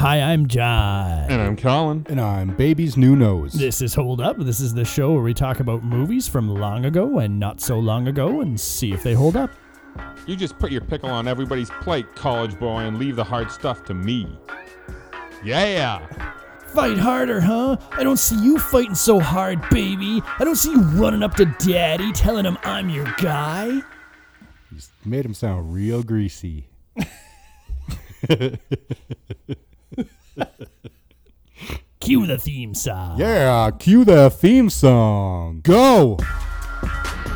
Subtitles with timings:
[0.00, 1.30] Hi, I'm John.
[1.30, 2.06] And I'm Colin.
[2.08, 3.52] And I'm Baby's New Nose.
[3.52, 4.38] This is Hold Up.
[4.38, 7.78] This is the show where we talk about movies from long ago and not so
[7.78, 9.50] long ago and see if they hold up.
[10.26, 13.84] You just put your pickle on everybody's plate, college boy, and leave the hard stuff
[13.84, 14.26] to me.
[15.44, 16.06] Yeah.
[16.68, 17.76] Fight harder, huh?
[17.90, 20.22] I don't see you fighting so hard, baby.
[20.38, 23.82] I don't see you running up to daddy telling him I'm your guy.
[24.72, 26.68] Just made him sound real greasy.
[32.00, 33.18] Cue the theme song.
[33.18, 35.60] Yeah, cue the theme song.
[35.62, 36.16] Go!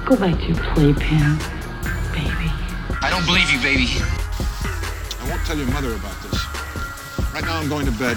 [0.07, 1.37] Go back to your playpen,
[2.13, 2.49] baby.
[3.01, 3.89] I don't believe you, baby.
[5.21, 6.45] I won't tell your mother about this.
[7.35, 8.17] Right now, I'm going to bed.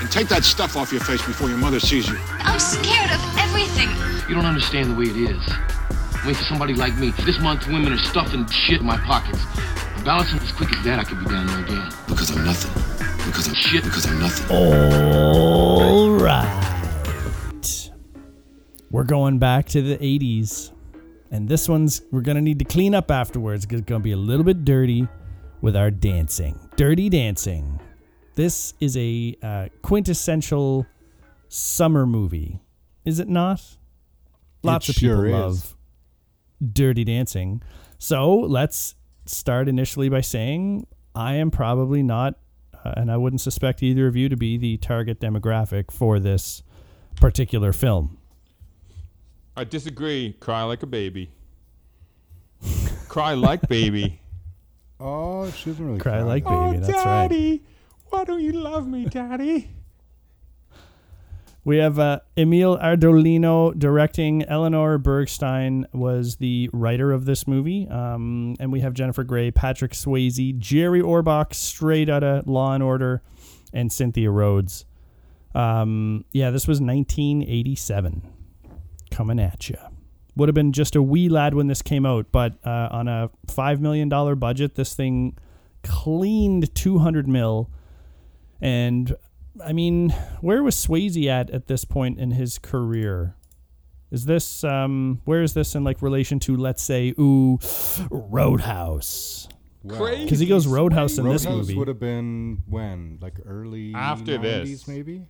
[0.00, 2.18] And take that stuff off your face before your mother sees you.
[2.40, 3.88] I'm scared of everything.
[4.28, 5.42] You don't understand the way it is.
[6.26, 7.12] Wait for somebody like me.
[7.24, 9.40] This month, women are stuffing shit in my pockets.
[9.96, 11.92] I'm balancing as quick as that, I could be down there again.
[12.08, 13.15] Because I'm nothing.
[13.26, 13.84] Because I'm Shit.
[13.84, 14.56] Because I'm nothing.
[14.56, 17.90] All right.
[18.90, 20.72] We're going back to the 80s.
[21.30, 24.04] And this one's, we're going to need to clean up afterwards because it's going to
[24.04, 25.08] be a little bit dirty
[25.60, 26.58] with our dancing.
[26.76, 27.80] Dirty dancing.
[28.36, 30.86] This is a uh, quintessential
[31.48, 32.60] summer movie,
[33.04, 33.62] is it not?
[34.62, 35.76] Lots of people sure love
[36.72, 37.62] Dirty Dancing.
[37.98, 38.94] So let's
[39.26, 42.38] start initially by saying I am probably not,
[42.86, 46.62] Uh, and I wouldn't suspect either of you to be the target demographic for this
[47.16, 48.18] particular film.
[49.56, 50.34] I disagree.
[50.38, 51.30] Cry like a baby.
[53.08, 54.20] Cry like baby.
[54.98, 56.70] Oh, she doesn't really Cry cry like though.
[56.72, 56.78] baby.
[56.78, 57.24] Oh, that's right.
[57.26, 57.62] Oh, daddy.
[58.08, 59.68] Why don't you love me, daddy?
[61.66, 64.44] We have uh, Emil Ardolino directing.
[64.44, 67.88] Eleanor Bergstein was the writer of this movie.
[67.88, 72.84] Um, and we have Jennifer Grey, Patrick Swayze, Jerry Orbach, straight out of Law and
[72.84, 73.20] Order,
[73.72, 74.84] and Cynthia Rhodes.
[75.56, 78.22] Um, yeah, this was 1987.
[79.10, 79.78] Coming at you.
[80.36, 83.28] Would have been just a wee lad when this came out, but uh, on a
[83.48, 84.08] $5 million
[84.38, 85.36] budget, this thing
[85.82, 87.72] cleaned 200 mil.
[88.60, 89.16] And
[89.64, 93.36] I mean, where was Swayze at at this point in his career?
[94.10, 97.58] Is this um where is this in like relation to let's say ooh
[98.10, 99.48] Roadhouse?
[99.82, 100.24] Well, Crazy.
[100.24, 101.74] Because he goes Roadhouse in this Roadhouse movie.
[101.78, 103.18] would have been when?
[103.20, 104.88] Like early After 90s, this.
[104.88, 105.26] maybe?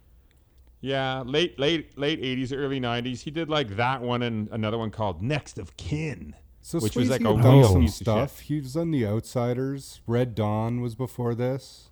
[0.80, 3.20] Yeah, late, late, late '80s, early '90s.
[3.22, 6.34] He did like that one and another one called Next of Kin.
[6.62, 8.04] So Which Swayze was like a had real some piece of shit.
[8.04, 8.40] stuff.
[8.40, 10.00] He was on The Outsiders.
[10.06, 11.90] Red Dawn was before this.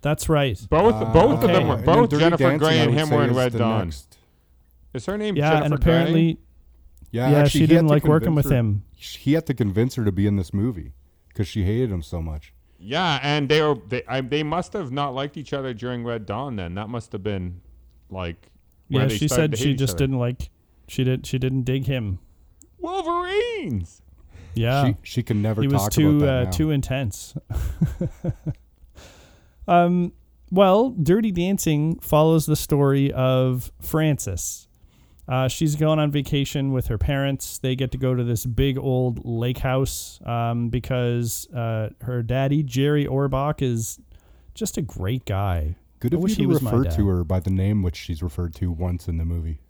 [0.00, 0.58] That's right.
[0.70, 3.52] Both, Uh, both of them were both Jennifer Dancing, Grey and him were in Red
[3.56, 3.86] Dawn.
[3.86, 4.16] next.
[4.94, 5.92] Is her name Yeah, Jennifer and Grey?
[5.92, 6.38] apparently
[7.10, 8.82] Yeah, Yeah, actually, she didn't like working convince with him.
[8.96, 10.92] He had to convince her to be in this movie
[11.28, 12.52] because she hated him so much.
[12.78, 16.26] Yeah, and they were they I, they must have not liked each other during Red
[16.26, 16.56] Dawn.
[16.56, 17.60] Then that must have been
[18.10, 18.50] like
[18.88, 20.04] where Yeah, they she said to she just other.
[20.06, 20.50] didn't like
[20.86, 22.18] she did she didn't dig him.
[22.78, 24.00] Wolverines.
[24.54, 24.86] Yeah.
[24.88, 26.50] She she can never he talk was too about that uh, now.
[26.50, 27.34] too intense.
[29.68, 30.12] um,
[30.50, 34.66] well, Dirty Dancing follows the story of Frances.
[35.28, 37.58] Uh, she's going on vacation with her parents.
[37.58, 42.62] They get to go to this big old lake house um, because uh, her daddy
[42.62, 44.00] Jerry Orbach is
[44.54, 45.76] just a great guy.
[46.00, 48.54] Good I of wish you to refer to her by the name which she's referred
[48.56, 49.60] to once in the movie.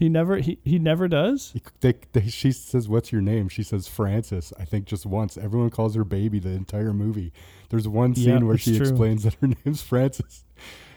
[0.04, 1.53] He never he, he never does.
[1.54, 5.38] He- They, they, she says, "What's your name?" She says, "Frances." I think just once.
[5.38, 7.32] Everyone calls her baby the entire movie.
[7.70, 8.87] There's one scene Yeah, where she true.
[8.87, 10.44] explains that her name's Frances.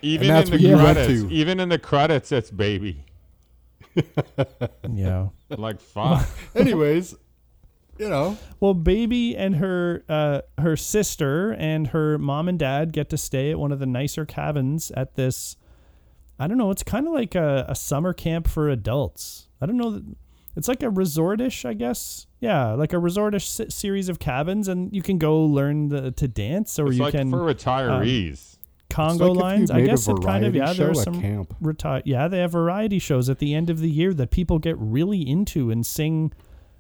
[0.02, 1.30] Even that's in what the you went credits, to.
[1.32, 3.06] even in the credits, it's baby.
[4.92, 5.30] Yeah.
[5.50, 6.28] Like fuck.
[6.56, 7.16] Anyways,
[7.98, 13.10] you know, Well, baby and her uh, her sister and her mom and dad get
[13.12, 15.56] to stay at one of the nicer cabins at this.
[16.40, 16.72] I don't know.
[16.72, 19.48] It's kind of like a, a summer camp for adults.
[19.62, 20.02] I don't know.
[20.56, 22.26] It's like a resortish, I guess.
[22.40, 26.28] Yeah, like a resortish s- series of cabins, and you can go learn the, to
[26.28, 28.58] dance, or it's you like can for um, retirees.
[28.90, 29.72] Congo like lines.
[29.72, 30.74] I guess it kind of yeah.
[30.74, 31.54] show There's some camp.
[31.62, 34.78] reti- Yeah, they have variety shows at the end of the year that people get
[34.80, 36.32] really into and sing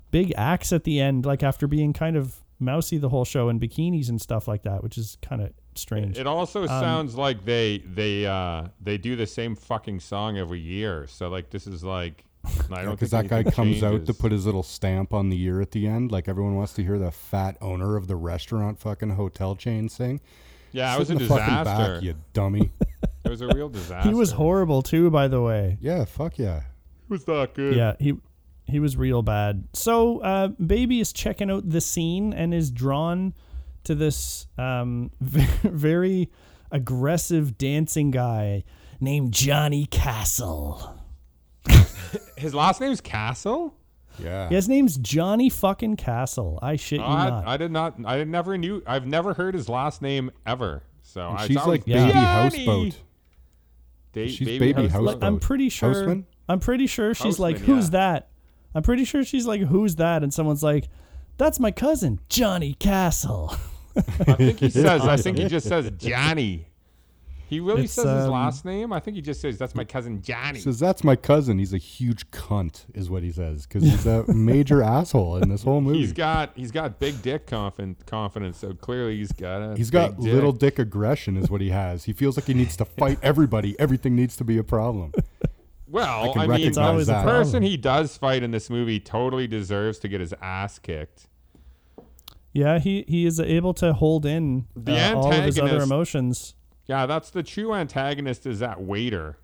[0.09, 3.59] big acts at the end, like after being kind of mousy the whole show in
[3.59, 6.17] bikinis and stuff like that, which is kind of strange.
[6.17, 10.59] It also Um, sounds like they they uh they do the same fucking song every
[10.59, 11.05] year.
[11.07, 12.23] So like this is like
[12.71, 15.29] I don't because think that guy anything comes out to put his little stamp on
[15.29, 16.11] the year at the end.
[16.11, 20.21] Like everyone wants to hear the fat owner of the restaurant fucking hotel chain sing.
[20.71, 21.93] Yeah, it Sit was a in the fucking disaster.
[21.95, 22.71] back, you dummy.
[23.25, 24.07] It was a real disaster.
[24.07, 25.77] he was horrible too, by the way.
[25.81, 26.59] yeah, fuck yeah.
[26.59, 27.75] It was not good.
[27.75, 28.13] Yeah, he
[28.67, 29.63] he was real bad.
[29.73, 33.33] So, uh, baby is checking out the scene and is drawn
[33.85, 36.29] to this um, very
[36.71, 38.63] aggressive dancing guy
[38.99, 40.95] named Johnny Castle.
[42.37, 43.73] His last name's Castle.
[44.19, 44.49] Yeah.
[44.49, 46.57] His name's Johnny fucking Castle.
[46.61, 47.47] I shit you Oh, I, not.
[47.47, 47.95] I did not.
[48.05, 48.81] I never knew.
[48.87, 50.83] I've never heard his last name ever.
[51.03, 52.11] So And I she's like was baby Johnny.
[52.13, 52.99] houseboat.
[54.13, 55.23] Da- She's baby Like, houseboat.
[55.23, 55.89] I'm pretty sure.
[55.93, 56.25] Houseman?
[56.49, 57.91] I'm pretty sure she's like, "Who's yeah.
[57.91, 58.29] that?"
[58.75, 60.87] I'm pretty sure she's like, "Who's that?" And someone's like,
[61.37, 63.55] "That's my cousin, Johnny Castle."
[63.95, 65.01] I think he says.
[65.01, 66.67] I think he just says Johnny.
[67.49, 68.91] He really It's, says his um, last name.
[68.91, 70.59] I think he just says that's my cousin Johnny.
[70.59, 71.57] says that's my cousin.
[71.57, 75.63] He's a huge cunt, is what he says, because he's a major asshole in this
[75.63, 75.99] whole movie.
[75.99, 78.03] He's got he's got big dick confidence.
[78.03, 78.57] Confidence.
[78.57, 79.77] So clearly he's got a.
[79.77, 80.33] He's got dick.
[80.33, 82.03] little dick aggression, is what he has.
[82.03, 83.79] He feels like he needs to fight everybody.
[83.79, 85.13] Everything needs to be a problem.
[85.89, 89.47] Well, can I, mean, It's always the person he does fight in this movie totally
[89.47, 91.27] deserves to get his ass kicked.
[92.53, 96.55] Yeah, he he is able to hold in The uh, all of his other emotions.
[96.87, 99.37] Yeah, that's the true antagonist is that waiter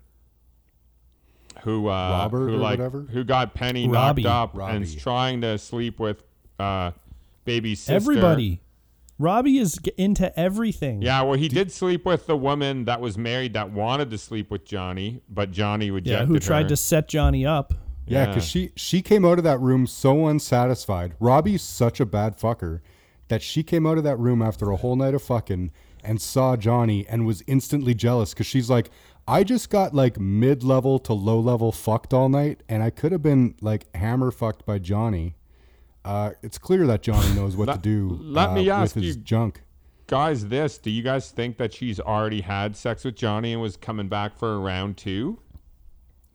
[1.62, 3.02] who uh Robert who or like whatever?
[3.02, 4.22] who got Penny Robbie.
[4.22, 6.22] knocked up and is trying to sleep with
[6.58, 6.90] uh
[7.44, 7.94] baby sister.
[7.94, 8.60] Everybody,
[9.18, 11.00] Robbie is into everything.
[11.02, 14.50] Yeah, well, he did sleep with the woman that was married that wanted to sleep
[14.50, 16.26] with Johnny, but Johnny rejected yeah.
[16.26, 16.68] Who tried her.
[16.70, 17.72] to set Johnny up?
[18.06, 18.26] Yeah, Yeah.
[18.26, 21.14] because she she came out of that room so unsatisfied.
[21.20, 22.80] Robbie's such a bad fucker
[23.28, 25.70] that she came out of that room after a whole night of fucking
[26.02, 28.90] and saw Johnny and was instantly jealous because she's like,
[29.26, 33.12] I just got like mid level to low level fucked all night, and I could
[33.12, 35.36] have been like hammer fucked by Johnny.
[36.04, 38.18] Uh, it's clear that Johnny knows what to do.
[38.20, 39.62] let uh, me ask with his you- junk.
[40.06, 43.78] Guys, this, do you guys think that she's already had sex with Johnny and was
[43.78, 45.38] coming back for a round two?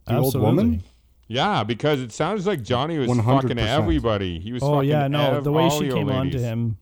[0.07, 0.81] The old woman?
[1.27, 3.23] Yeah, because it sounds like Johnny was 100%.
[3.43, 4.39] fucking everybody.
[4.39, 6.77] He was Oh fucking yeah, no, ev- the way she came on to him.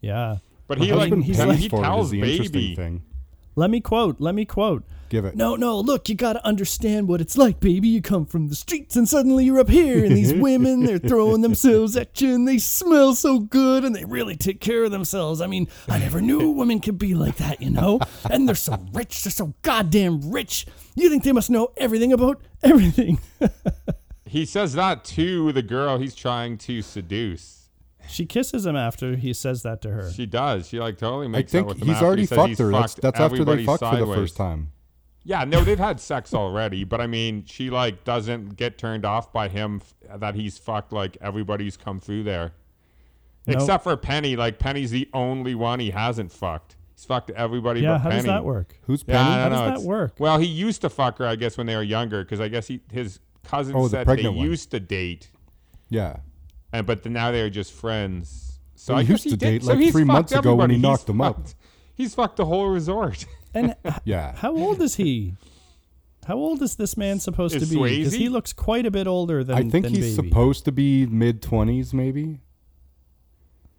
[0.00, 0.38] Yeah.
[0.66, 2.74] But he like husband he's he, pays like- for it tells is the interesting baby.
[2.74, 3.02] thing.
[3.56, 4.20] Let me quote.
[4.20, 4.84] Let me quote.
[5.08, 5.36] Give it.
[5.36, 7.88] No, no, look, you gotta understand what it's like, baby.
[7.88, 11.42] You come from the streets and suddenly you're up here, and these women, they're throwing
[11.42, 15.40] themselves at you, and they smell so good, and they really take care of themselves.
[15.40, 18.00] I mean, I never knew women could be like that, you know?
[18.28, 20.66] And they're so rich, they're so goddamn rich.
[20.96, 23.20] You think they must know everything about everything.
[24.34, 27.63] He says that to the girl he's trying to seduce.
[28.08, 30.10] She kisses him after he says that to her.
[30.12, 30.68] She does.
[30.68, 32.48] She like totally I makes think out with him he's after already he says fucked
[32.48, 32.70] he's her.
[32.70, 34.70] That's, fucked that's after they everybody fucked for the first time.
[35.26, 39.32] Yeah, no, they've had sex already, but I mean, she like doesn't get turned off
[39.32, 39.80] by him
[40.10, 42.52] f- that he's fucked like everybody's come through there.
[43.46, 43.56] Nope.
[43.56, 44.36] Except for Penny.
[44.36, 46.76] Like Penny's the only one he hasn't fucked.
[46.94, 48.22] He's fucked everybody yeah, but how Penny.
[48.22, 48.76] does that work?
[48.82, 49.18] Who's Penny?
[49.18, 50.14] I don't How does that work?
[50.18, 52.66] Well, he used to fuck her, I guess, when they were younger, because I guess
[52.68, 54.36] he his cousin Oh, the said they one.
[54.36, 55.30] used to date,
[55.88, 56.16] Yeah.
[56.74, 58.58] And but now they're just friends.
[58.74, 60.70] So They I used to did- date, so like, he's three months fucked ago when
[60.70, 61.40] he knocked He's them up.
[61.94, 63.24] He's fucked the whole resort.
[63.54, 64.34] And Yeah.
[64.36, 65.34] how old is he?
[66.26, 67.98] How old is this man supposed Is to be?
[67.98, 70.28] Because he looks quite a bit older than I think than he's Baby.
[70.28, 72.40] supposed to be mid 20s, maybe.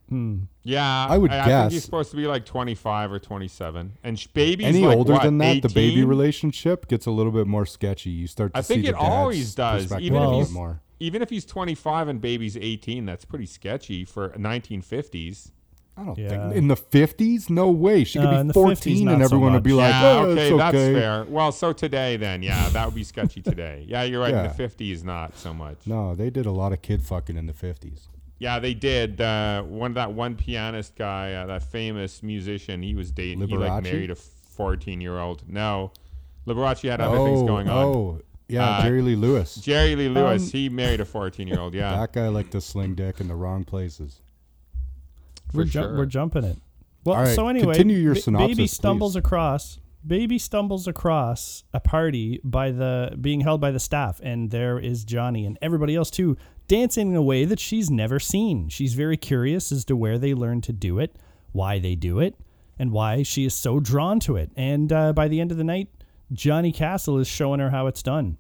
[0.10, 0.44] Hmm.
[0.64, 1.72] Yeah, I would I, think guess.
[1.74, 5.24] he's supposed to be like 25 or 27, and sh- baby's Any like, older what,
[5.24, 8.12] than that, the baby relationship gets a little bit more sketchy.
[8.12, 8.60] You start to.
[8.60, 9.86] I think see it the always does.
[9.86, 10.82] Even a if little he's- bit more.
[11.00, 15.52] Even if he's 25 and baby's 18, that's pretty sketchy for 1950s.
[15.98, 16.28] I don't Yeah.
[16.30, 17.50] think in the 50s.
[17.50, 18.04] No way.
[18.04, 20.04] She could in be the 50s, 14 and not so everyone would be like, yeah,
[20.04, 21.24] "Oh, okay, it's that's okay." fair.
[21.26, 23.86] Well, so today then, yeah, that would be sketchy today.
[23.88, 24.34] Yeah, you're right.
[24.34, 25.78] In the 50s, not so much.
[25.86, 28.08] No, they did a lot of kid fucking in the 50s.
[28.40, 29.22] Yeah, they did.
[29.22, 33.48] Uh, one that one pianist guy, uh, that famous musician, he was dating.
[33.48, 33.84] He like Liberace?
[33.84, 35.44] married a 14 year old.
[35.48, 35.92] No,
[36.46, 37.86] Liberace had other oh, things going on.
[37.86, 39.56] oh, yeah, Uh, Jerry Lee Lewis.
[39.56, 41.74] Jerry Lee Lewis, Um, he married a 14 year old.
[41.74, 44.22] Yeah, That guy liked to sling dick in the wrong places.
[45.52, 45.98] for we're, ju- sure.
[45.98, 46.58] we're jumping it.
[47.04, 49.20] Well, All right, so anyway, continue your synopsis, baby stumbles please.
[49.20, 49.80] across.
[50.06, 55.04] Baby stumbles across a party by the being held by the staff, and there is
[55.04, 56.38] Johnny and everybody else too,
[56.68, 58.70] dancing in a way that she's never seen.
[58.70, 61.16] She's very curious as to where they learned to do it,
[61.54, 62.36] why they do it,
[62.78, 64.52] and why she is so drawn to it.
[64.56, 65.90] And uh, by the end of the night,
[66.32, 68.38] Johnny Castle is showing her how it's done.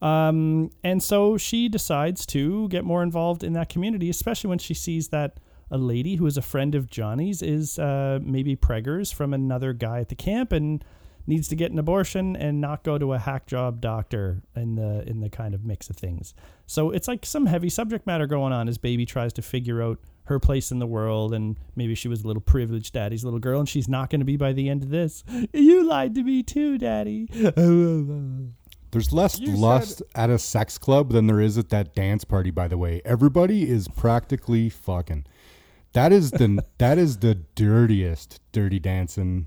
[0.00, 4.74] Um, and so she decides to get more involved in that community, especially when she
[4.74, 5.38] sees that
[5.70, 10.00] a lady who is a friend of Johnny's is uh, maybe preggers from another guy
[10.00, 10.84] at the camp and
[11.26, 15.02] needs to get an abortion and not go to a hack job doctor in the
[15.08, 16.34] in the kind of mix of things.
[16.66, 19.98] So it's like some heavy subject matter going on as baby tries to figure out
[20.24, 23.60] her place in the world and maybe she was a little privileged daddy's little girl
[23.60, 25.22] and she's not going to be by the end of this.
[25.52, 27.28] You lied to me too, daddy.
[28.90, 32.50] There's less You lust at a sex club than there is at that dance party,
[32.52, 33.02] by the way.
[33.04, 35.26] Everybody is practically fucking.
[35.94, 39.46] That is the that is the dirtiest dirty dancing.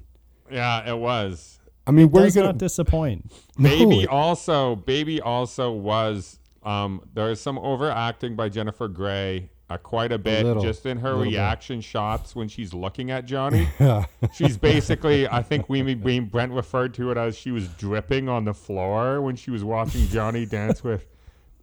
[0.51, 1.59] Yeah, it was.
[1.85, 3.31] I mean, where are you gonna not disappoint.
[3.57, 6.39] No, Baby it- also, baby also was.
[6.63, 10.97] Um, there is some overacting by Jennifer Grey, uh, quite a bit, little, just in
[10.99, 11.31] her little bit.
[11.31, 13.67] reaction shots when she's looking at Johnny.
[13.79, 14.05] Yeah.
[14.33, 18.45] She's basically, I think we, we Brent referred to it as she was dripping on
[18.45, 21.05] the floor when she was watching Johnny dance with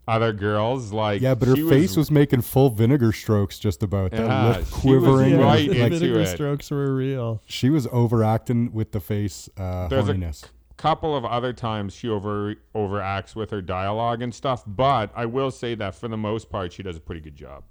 [0.06, 0.92] other girls.
[0.92, 4.10] Like, Yeah, but her she face was, making full vinegar strokes just about.
[4.10, 5.32] That Yeah, lip she was quivering.
[5.34, 6.26] and, right the vinegar it.
[6.26, 7.40] strokes were real.
[7.46, 10.44] She was overacting with the face uh, There's a horniness.
[10.76, 15.50] couple of other times she over overacts with her dialogue and stuff, but I will
[15.50, 17.64] say that for the most part, she does a pretty good job.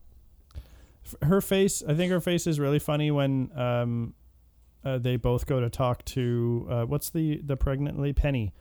[1.22, 4.14] Her face i think her face is really funny when um
[4.86, 8.54] uh, they both go to talk to uh, what's the the pregnant lady penny.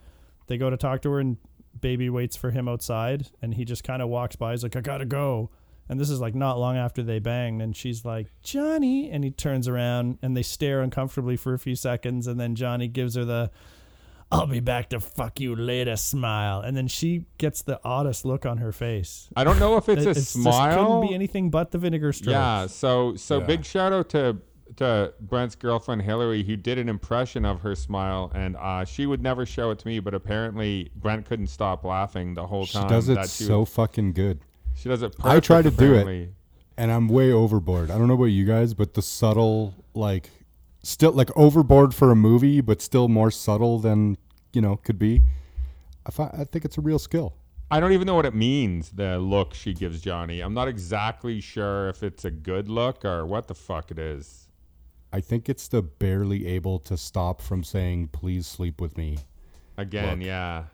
[0.46, 1.36] They go to talk to her and
[1.80, 4.80] baby waits for him outside and he just kind of walks by he's like i
[4.80, 5.50] gotta go.
[5.88, 9.30] And this is like not long after they banged and she's like johnny and he
[9.30, 13.24] turns around and they stare uncomfortably for a few seconds and then johnny gives her
[13.24, 13.50] the
[14.32, 18.44] i'll be back to fuck you later smile and then she gets the oddest look
[18.44, 20.84] on her face I don't know if it's It- a it's just smile.
[20.86, 23.46] couldn't be anything but the vinegar strokes Yeah, so so Yeah.
[23.46, 24.38] big shout out to
[24.76, 29.20] to Brent's girlfriend Hillary, who did an impression of her smile, and uh, she would
[29.22, 32.84] never show it to me, but apparently Brent couldn't stop laughing the whole time.
[32.84, 34.40] She does it that she so was- fucking good.
[34.74, 35.14] she does it.
[35.18, 36.30] Perfect, I try to do it.
[36.78, 37.90] and I'm way overboard.
[37.90, 40.30] I don't know about you guys, but the subtle, like,
[40.82, 44.16] still like overboard for a movie, but still more subtle than
[44.52, 45.22] you know could be.
[46.06, 47.34] I fi- I think it's a real skill.
[47.70, 48.90] I don't even know what it means.
[48.90, 50.40] The look she gives Johnny.
[50.40, 54.48] I'm not exactly sure if it's a good look or what the fuck it is.
[55.12, 59.18] I think it's the barely able to stop from saying "please sleep with me."
[59.76, 60.26] Again, look.
[60.26, 60.64] yeah.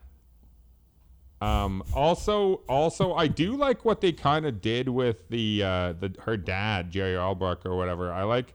[1.41, 6.15] Um, also, also, I do like what they kind of did with the uh, the
[6.21, 8.13] her dad, Jerry Albrook or whatever.
[8.13, 8.55] I like,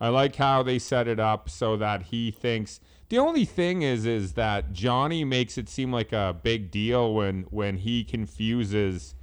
[0.00, 2.80] I like how they set it up so that he thinks.
[3.08, 7.42] The only thing is, is that Johnny makes it seem like a big deal when
[7.50, 9.14] when he confuses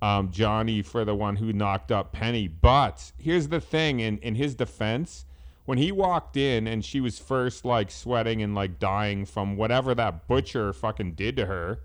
[0.00, 2.46] um, Johnny for the one who knocked up Penny.
[2.46, 5.24] But here's the thing: in in his defense,
[5.64, 9.94] when he walked in and she was first like sweating and like dying from whatever
[9.94, 11.80] that butcher fucking did to her,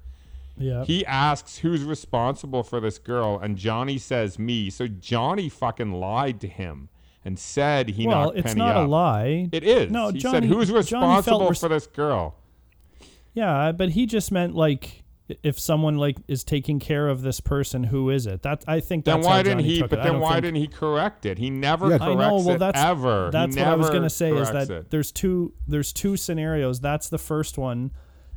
[0.57, 4.69] yeah he asks who's responsible for this girl, and Johnny says me.
[4.69, 6.89] So Johnny fucking lied to him
[7.27, 9.49] and said he well, knocked it's not a lie.
[9.51, 9.91] It is.
[9.91, 12.35] No, he Johnny- said who's responsible res- for this girl.
[13.33, 15.03] Yeah, but he just meant like
[15.43, 18.43] if someone like is taking care of this person, who is it?
[18.43, 19.81] That I think Then that's why didn't he?
[19.81, 20.03] But it.
[20.03, 21.37] Then why think- didn't he correct it?
[21.37, 21.97] He never Yeah.
[21.97, 22.35] corrects I know.
[22.37, 23.25] Well, it that's ever.
[23.25, 24.31] He That's what I was gonna say.
[24.31, 24.89] Is that it.
[24.89, 26.79] there's two there's two scenarios.
[26.79, 27.91] That's the first one,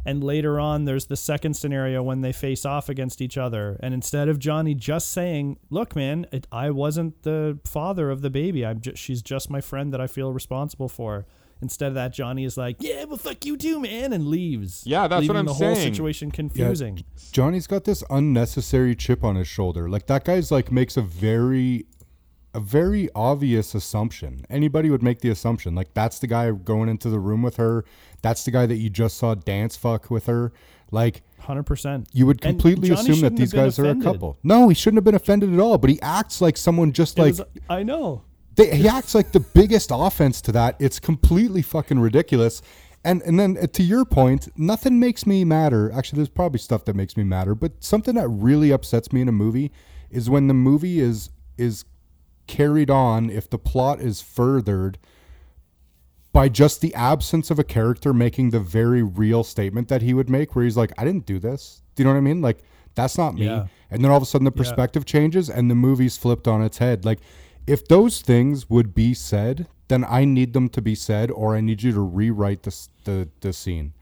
[0.04, 3.78] and later on there's the second scenario when they face off against each other.
[3.82, 8.30] And instead of Johnny just saying, "Look, man, it, I wasn't the father of the
[8.30, 8.64] baby.
[8.64, 11.26] I'm just she's just my friend that I feel responsible for."
[11.62, 14.82] Instead of that, Johnny is like, "Yeah, well, fuck you too, man," and leaves.
[14.86, 17.04] Yeah, that's what I'm the whole situation confusing.
[17.32, 19.88] Johnny's got this unnecessary chip on his shoulder.
[19.88, 21.86] Like that guy's like makes a very
[22.54, 24.44] a very obvious assumption.
[24.50, 27.84] Anybody would make the assumption like that's the guy going into the room with her.
[28.22, 30.52] That's the guy that you just saw dance fuck with her.
[30.90, 32.08] Like Hundred percent.
[32.12, 34.38] you would completely assume that these guys are a couple.
[34.42, 37.36] No, he shouldn't have been offended at all, but he acts like someone just like
[37.68, 38.22] I know.
[38.56, 40.76] they, he acts like the biggest offense to that.
[40.80, 42.60] It's completely fucking ridiculous.
[43.04, 45.90] And and then uh, to your point, nothing makes me madder.
[45.92, 49.28] Actually, there's probably stuff that makes me madder, but something that really upsets me in
[49.28, 49.70] a movie
[50.10, 51.84] is when the movie is is
[52.50, 54.98] carried on if the plot is furthered
[56.32, 60.28] by just the absence of a character making the very real statement that he would
[60.30, 61.82] make where he's like, I didn't do this.
[61.94, 62.40] Do you know what I mean?
[62.40, 62.58] Like
[62.94, 63.46] that's not me.
[63.46, 63.66] Yeah.
[63.90, 66.78] And then all of a sudden the perspective changes and the movie's flipped on its
[66.78, 67.04] head.
[67.04, 67.20] Like
[67.66, 71.60] if those things would be said, then I need them to be said or I
[71.60, 73.92] need you to rewrite the the, the scene.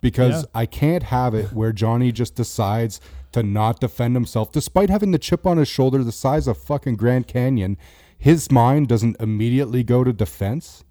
[0.00, 0.60] Because Yeah.
[0.62, 3.00] I can't have it where Johnny just decides
[3.32, 6.96] to not defend himself despite having the chip on his shoulder the size of fucking
[6.96, 7.76] Grand Canyon.
[8.18, 10.84] His mind doesn't immediately go to defense.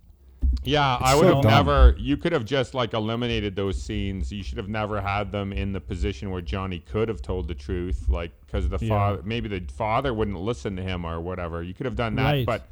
[0.63, 1.51] Yeah, I so would have dumb.
[1.51, 1.95] never.
[1.99, 4.31] You could have just like eliminated those scenes.
[4.31, 7.53] You should have never had them in the position where Johnny could have told the
[7.53, 8.89] truth, like because the Yeah.
[8.89, 11.61] father, maybe the father wouldn't listen to him or whatever.
[11.63, 12.45] You could have done that, Right.
[12.45, 12.67] but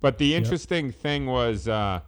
[0.00, 2.00] but the interesting thing was uh,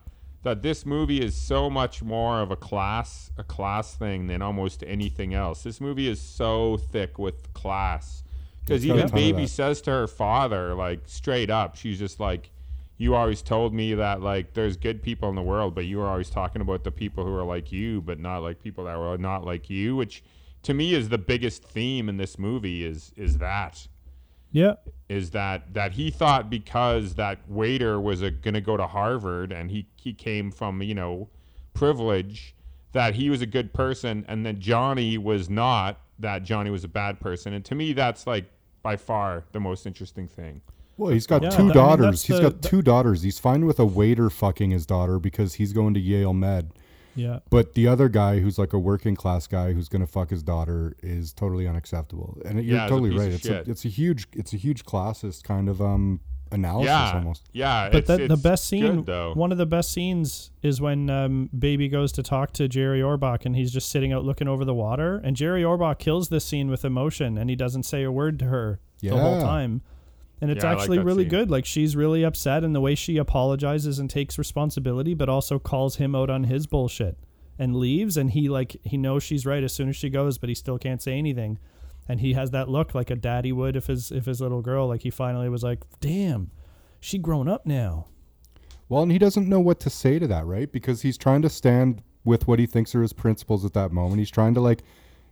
[0.47, 4.85] that this movie is so much more of a class a class thing than almost
[4.87, 5.65] anything else.
[5.65, 8.23] This movie is so thick with class
[8.65, 12.21] because It's got a even baby says to her father like straight up, she's just
[12.21, 12.53] like
[12.97, 16.07] you always told me that like there's good people in the world, but you were
[16.07, 19.19] always talking about the people who are like you, but not like people that were
[19.19, 20.23] not like you, which
[20.63, 23.89] to me is the biggest theme in this movie is is that.
[24.57, 24.75] Yeah.
[25.09, 29.87] is that that he thought because that waiter was gonna go to Harvard and he
[29.97, 31.29] he came from you know
[31.75, 32.55] privilege
[32.93, 36.89] that he was a good person and that Johnny was not that Johnny was a
[36.89, 38.47] bad person and to me that's like
[38.83, 40.63] by far the most interesting thing.
[40.97, 42.07] Well, he's got Yeah, two th- I mean, daughters.
[42.07, 43.21] that's He's the- got two daughters.
[43.23, 46.71] He's fine with a waiter fucking his daughter because he's going to Yale Med.
[47.17, 47.41] Yeah.
[47.51, 50.43] But the other guy, who's like a working class guy, who's going to fuck his
[50.43, 52.39] daughter, is totally unacceptable.
[52.45, 53.33] And you're Yeah, totally piece right.
[53.33, 56.21] It's a, it's a huge, it's a huge classist kind of um
[56.53, 57.49] analysis yeah, almost.
[57.53, 57.89] yeah.
[57.91, 59.33] But it's, that, the it's best scene, good, though.
[59.35, 63.45] one of the best scenes, is when um, Baby goes to talk to Jerry Orbach,
[63.45, 66.69] and he's just sitting out looking over the water, and Jerry Orbach kills this scene
[66.71, 69.43] with emotion, and he doesn't say a word to her the whole Yeah.
[69.43, 69.83] time,
[70.41, 71.31] and it's Yeah, I like actually really scene.
[71.31, 71.51] good.
[71.51, 75.97] Like she's really upset, and the way she apologizes and takes responsibility, but also calls
[75.97, 77.17] him out on his bullshit,
[77.59, 80.49] and leaves, and he like he knows she's right as soon as she goes, but
[80.49, 81.59] he still can't say anything.
[82.09, 84.87] And he has that look like a daddy would if his if his little girl
[84.87, 86.51] like he finally was like, "Damn,
[87.01, 88.07] she grown up now."
[88.89, 90.71] Well, and he doesn't know what to say to that, right?
[90.71, 94.21] Because he's trying to stand with what he thinks are his principles at that moment.
[94.21, 94.83] He's trying to like,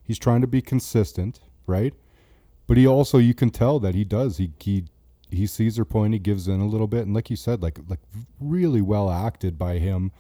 [0.03, 1.95] he's trying to be consistent, right?
[2.67, 4.39] But he also, you can tell that he does.
[4.39, 4.87] He he
[5.35, 6.13] he sees her point.
[6.15, 8.01] He gives in a little bit, and like you said, like like
[8.41, 10.13] really well acted by him.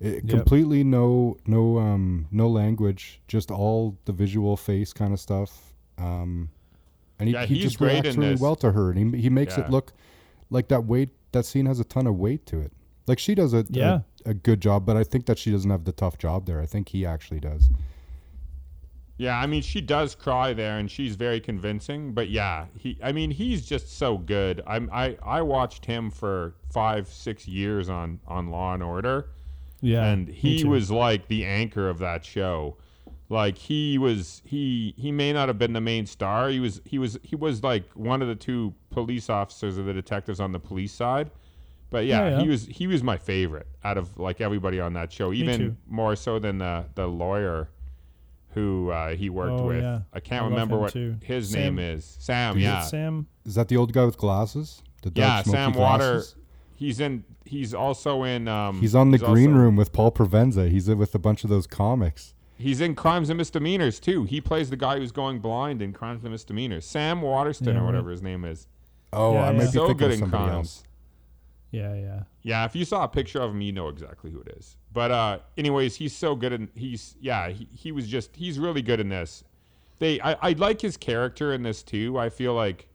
[0.00, 5.72] It, Completely no no um no language, just all the visual face kind of stuff.
[5.98, 6.50] Um,
[7.18, 8.40] and he, Yeah, he just reacts really this.
[8.40, 9.64] well to her, and he he makes Yeah.
[9.64, 9.92] it look
[10.50, 11.10] like that weight.
[11.32, 12.72] That scene has a ton of weight to it.
[13.08, 14.00] Like she does a, Yeah.
[14.24, 16.60] a a good job, but I think that she doesn't have the tough job there.
[16.60, 17.70] I think he actually does.
[19.18, 22.14] Yeah, I mean, she does cry there, and she's very convincing.
[22.14, 24.62] But yeah, he, I mean, he's just so good.
[24.66, 29.30] I'm, I, I watched him for five, six years on on Law and Order,
[29.80, 32.78] Yeah, and he was like the anchor of that show.
[33.30, 36.48] Like he was, he he may not have been the main star.
[36.48, 39.92] He was, he was, he was like one of the two police officers or the
[39.92, 41.30] detectives on the police side.
[41.90, 42.40] But yeah, Yeah, yeah.
[42.40, 46.16] he was he was my favorite out of like everybody on that show, even more
[46.16, 47.70] so than the the lawyer
[48.50, 49.82] who uh, he worked Oh, with.
[49.82, 50.00] yeah.
[50.12, 51.16] I can't I remember what too.
[51.22, 52.16] his Sam- name is.
[52.18, 53.26] Sam, Is yeah, Sam.
[53.44, 54.82] Is that the old guy with glasses?
[55.02, 56.12] The dark yeah, smoky Sam Water.
[56.14, 56.34] glasses?
[56.74, 57.24] He's in.
[57.44, 58.46] He's also in.
[58.48, 60.70] Um, He's on the green also- room with Paul Provenza.
[60.70, 62.34] He's with a bunch of those comics.
[62.56, 64.24] He's in Crimes and Misdemeanors too.
[64.24, 66.84] He plays the guy who's going blind in Crimes and Misdemeanors.
[66.84, 67.86] Sam Waterston Yeah, or right.
[67.86, 68.66] whatever his name is.
[69.12, 69.52] Oh, Yeah, I yeah.
[69.52, 70.56] might be so thinking good of in somebody Crimes.
[70.56, 70.84] else.
[71.70, 72.22] Yeah, yeah.
[72.42, 74.76] Yeah, if you saw a picture of him, you know exactly who it is.
[74.92, 78.82] But uh, anyways, he's so good in he's yeah he, he was just he's really
[78.82, 79.44] good in this.
[79.98, 82.18] They I, I like his character in this too.
[82.18, 82.86] I feel like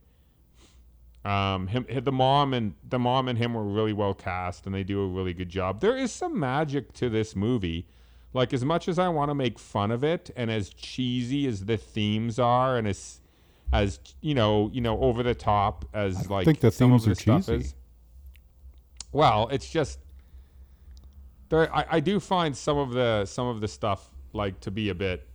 [1.26, 4.84] um him the mom and the mom and him were really well cast and they
[4.84, 5.80] do a really good job.
[5.80, 7.88] There is some magic to this movie.
[8.34, 11.66] Like as much as I want to make fun of it and as cheesy as
[11.66, 13.20] the themes are and as
[13.72, 17.06] as you know you know over the top as like think the some of themes
[17.06, 17.68] the are stuff cheesy.
[17.68, 17.76] is.
[19.14, 20.00] Well, it's just
[21.50, 21.74] there.
[21.74, 24.96] I, I do find some of the some of the stuff like to be a
[24.96, 25.28] bit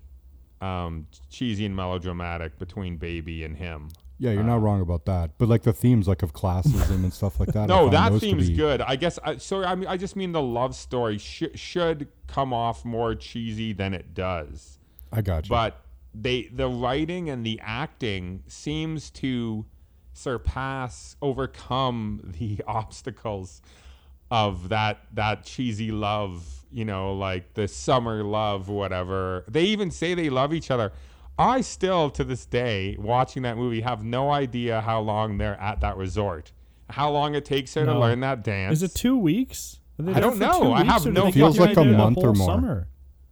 [0.60, 3.88] um, cheesy and melodramatic between Baby and him.
[4.20, 5.38] Yeah, you're not wrong about that.
[5.38, 7.68] But like the themes, like of classism and stuff like that.
[7.68, 8.80] No, that theme's be- good.
[8.82, 9.16] I guess.
[9.22, 13.14] I, sorry, I mean, I just mean the love story sh- should come off more
[13.14, 14.80] cheesy than it does.
[15.12, 15.50] I got you.
[15.50, 15.80] but
[16.12, 19.64] they the writing and the acting seems to
[20.18, 23.62] surpass overcome the obstacles
[24.30, 30.12] of that that cheesy love you know like the summer love whatever they even say
[30.12, 30.92] they love each other
[31.38, 35.80] i still to this day watching that movie have no idea how long they're at
[35.80, 36.52] that resort
[36.90, 39.80] how long it takes her to learn that dance Is it two weeks?
[39.98, 40.72] I don't know.
[40.72, 42.46] I weeks, have or do no they Feels like a month or more.
[42.46, 42.88] Summer?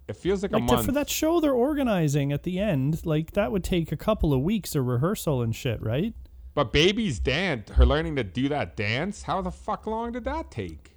[0.09, 3.05] it feels like, Like a to, month for that show they're organizing at the end,
[3.07, 6.13] like that would take a couple of weeks of rehearsal and shit, right?
[6.57, 10.51] But baby's dance her learning to do that dance how the fuck long did that
[10.51, 10.93] take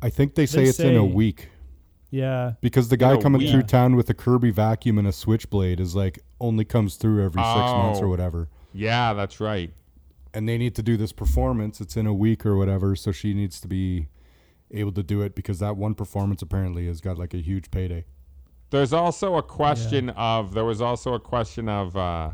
[0.00, 1.48] I think they say They it's in a say- week
[2.10, 2.52] Yeah.
[2.60, 3.50] because the guy a coming week.
[3.52, 7.40] through town with a Kirby vacuum and a switchblade is like only comes through every
[7.42, 8.08] six months or Oh.
[8.08, 8.48] whatever.
[8.74, 9.72] Yeah, that's right.
[10.34, 11.80] And they need to do this performance.
[11.80, 14.08] It's in a week or whatever, so she needs to be
[14.72, 18.04] able to do it because that one performance apparently has got like a huge payday.
[18.70, 22.30] There's also a question of there was also a question of uh,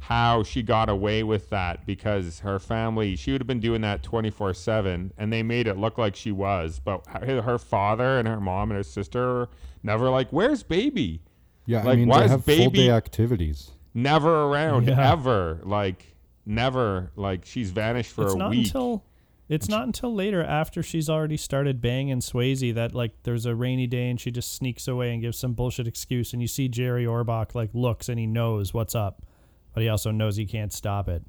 [0.00, 4.02] how she got away with that because her family she would have been doing that
[4.02, 8.28] 24 7 and they made it look like she was but her, her father and
[8.28, 9.48] her mom and her sister were
[9.82, 11.20] never like where's baby
[11.66, 13.72] Yeah, I Like, mean why they is have full baby- day activities.
[13.94, 15.12] never around Yeah.
[15.12, 19.02] ever like never like she's vanished for it's a not week until
[19.48, 23.86] it's not until later after she's already started banging Swayze that like there's a rainy
[23.88, 27.04] day and she just sneaks away and gives some bullshit excuse and you see Jerry
[27.04, 29.24] Orbach like looks and he knows what's up,
[29.76, 31.22] but he also knows he can't stop it.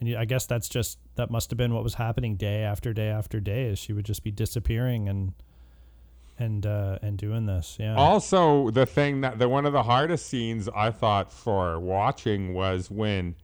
[0.00, 3.06] and I guess that's just that must have been what was happening day after day
[3.06, 3.66] after day.
[3.66, 5.34] Is she would just be disappearing and
[6.36, 7.76] and uh, and doing this.
[7.78, 7.94] Yeah.
[7.94, 12.90] Also, the thing that the one of the hardest scenes I thought for watching was
[12.90, 13.36] when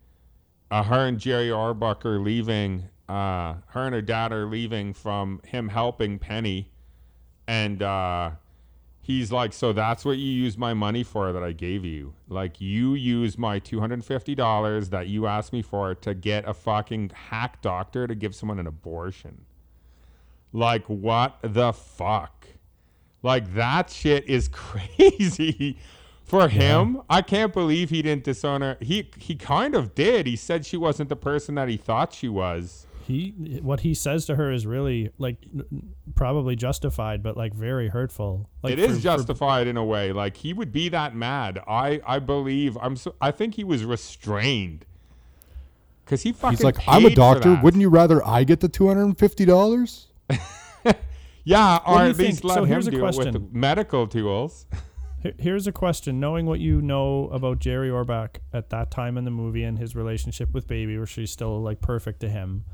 [0.73, 1.73] uh, her and Jerry are
[2.19, 2.89] leaving.
[3.09, 6.73] Uh, her and her dad are leaving from him helping Penny,
[7.47, 8.31] and uh,
[9.09, 12.15] he's like, "So that's what you use my money for that I gave you?
[12.29, 16.15] Like you use my two hundred and fifty dollars that you asked me for to
[16.15, 19.47] get a fucking hack doctor to give someone an abortion?
[20.53, 22.47] Like what the fuck?"
[23.23, 25.79] Like that shit is crazy
[26.23, 27.01] for him.
[27.09, 28.77] I can't believe he didn't disown her.
[28.81, 30.27] He he kind of did.
[30.27, 32.87] He said she wasn't the person that he thought she was.
[33.09, 37.89] He what he says to her is really like n- probably justified, but like very
[37.89, 38.49] hurtful.
[38.63, 40.13] Like it is for- for- justified in a way.
[40.13, 41.59] Like he would be that mad.
[41.67, 42.79] I I believe.
[42.81, 42.95] I'm.
[42.97, 44.85] So, I think he was restrained.
[46.07, 46.57] Cause he fucking.
[46.57, 47.59] He's like, I'm a doctor.
[47.63, 50.07] Wouldn't you rather I get the two hundred and fifty dollars?
[51.45, 52.45] Yeah, or do you at least think?
[52.45, 53.49] let So him here's a do it with question.
[53.53, 54.67] medical tools.
[55.39, 59.31] Here's a question: Knowing what you know about Jerry Orbach at that time in the
[59.31, 62.65] movie and his relationship with Baby, where she's still like perfect to him,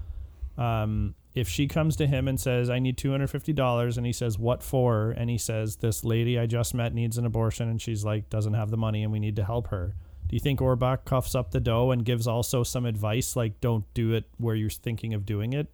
[0.57, 4.07] um, if she comes to him and says, "I need two hundred fifty dollars," and
[4.07, 7.69] he says, "What for?" and he says, "This lady I just met needs an abortion,"
[7.69, 9.97] and she's like, "Doesn't have the money, and we need to help her."
[10.29, 13.85] Do you think Orbach cuffs up the dough and gives also some advice, like "Don't
[13.95, 15.69] do it where you're thinking of doing it,"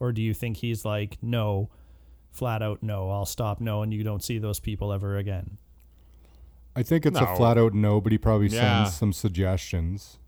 [0.00, 1.70] or do you think he's like, "No"?
[2.30, 5.56] Flat out, no, I'll stop, no, and you don't see those people ever again.
[6.74, 7.26] I think it's No.
[7.26, 8.82] a flat out no, but he probably Yeah.
[8.84, 10.18] sends some suggestions.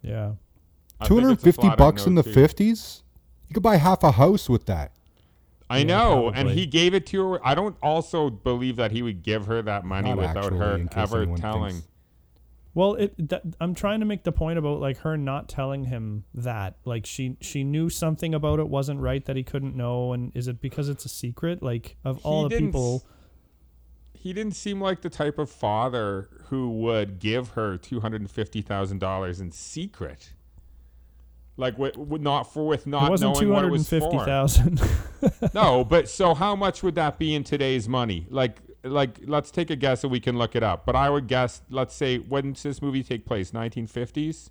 [0.00, 0.32] Yeah.
[1.00, 3.02] I Two think hundred it's a fifty flat-out bucks in the fifties?
[3.48, 4.92] You could buy half a house with that.
[5.68, 7.46] I Yeah, know, and he gave it to her.
[7.46, 11.26] I don't also believe that he would give her that money Not without her ever
[11.36, 11.72] telling.
[11.74, 11.86] thinks-
[12.74, 16.24] Well, it that, I'm trying to make the point about like her not telling him
[16.34, 16.76] that.
[16.84, 20.48] Like she she knew something about it wasn't right that he couldn't know and is
[20.48, 21.62] it because it's a secret?
[21.62, 23.04] Like of all the people
[24.12, 28.30] He didn't seem like the type of father who would give her two hundred and
[28.30, 30.32] fifty thousand dollars in secret.
[31.56, 34.24] Like with, with not for with it not wasn't knowing what it was fifty for.
[34.24, 34.80] thousand.
[35.54, 38.26] No, but so how much would that be in today's money?
[38.30, 40.86] Like like let's take a guess and we can look it up.
[40.86, 43.52] But I would guess let's say when does this movie take place?
[43.52, 44.50] Nineteen fifties?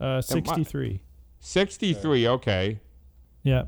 [0.00, 1.00] uh sixty three.
[1.40, 2.80] Sixty three, okay.
[3.42, 3.64] Yeah.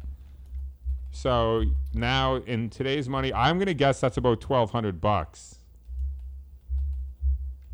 [1.11, 5.59] So now in today's money, I'm gonna guess that's about twelve hundred bucks.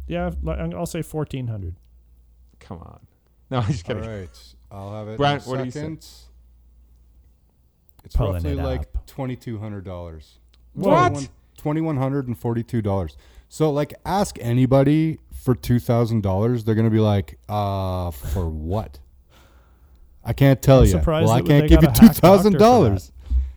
[0.06, 1.76] Yeah, I'll say fourteen hundred.
[2.58, 3.00] Come on.
[3.52, 4.08] No, I'm just All kidding.
[4.10, 4.38] right.
[4.70, 5.92] I'll have it Brent, in what a do you say?
[8.04, 9.06] It's Pulling roughly it like up.
[9.06, 10.38] twenty two hundred dollars.
[10.72, 11.28] What?
[11.58, 13.16] Twenty one hundred and forty two dollars.
[13.50, 18.98] So like ask anybody for two thousand dollars, they're gonna be like, uh, for what?
[20.24, 20.90] I can't tell I'm you.
[20.92, 23.12] surprised Well, I that can't give you got a two hack doctor thousand for dollars.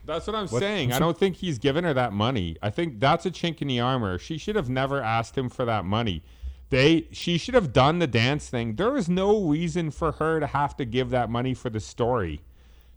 [0.06, 0.92] That's what I'm What- saying.
[0.92, 2.58] I don't think he's given her that money.
[2.62, 4.20] I think that's a chink in the armor.
[4.20, 6.22] She should have never asked him for that money.
[6.70, 8.76] They she should have done the dance thing.
[8.76, 12.42] There is no reason for her to have to give that money for the story.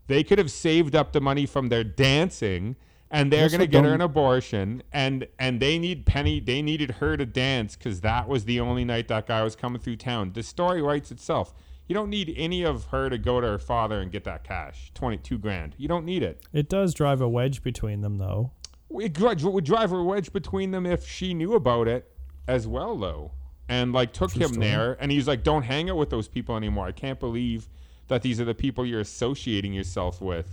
[0.07, 2.77] They could have saved up the money from their dancing
[3.11, 6.93] and they're going to get her an abortion and and they need Penny they needed
[6.93, 10.33] her to dance cuz that was the only night that guy was coming through town.
[10.33, 11.55] The story writes itself.
[11.87, 14.93] You don't need any of her to go to her father and get that cash,
[14.95, 15.75] 22 grand.
[15.79, 16.47] You don't need it.
[16.53, 18.53] It does drive a wedge between them though.
[18.91, 22.11] It would drive a wedge between them if she knew about it
[22.47, 23.33] as well, though,
[23.69, 24.97] and like took him there.
[25.01, 26.87] And he's like, "Don't hang out with those people anymore.
[26.87, 27.69] I can't believe
[28.09, 30.49] that these are the people you're associating yourself with."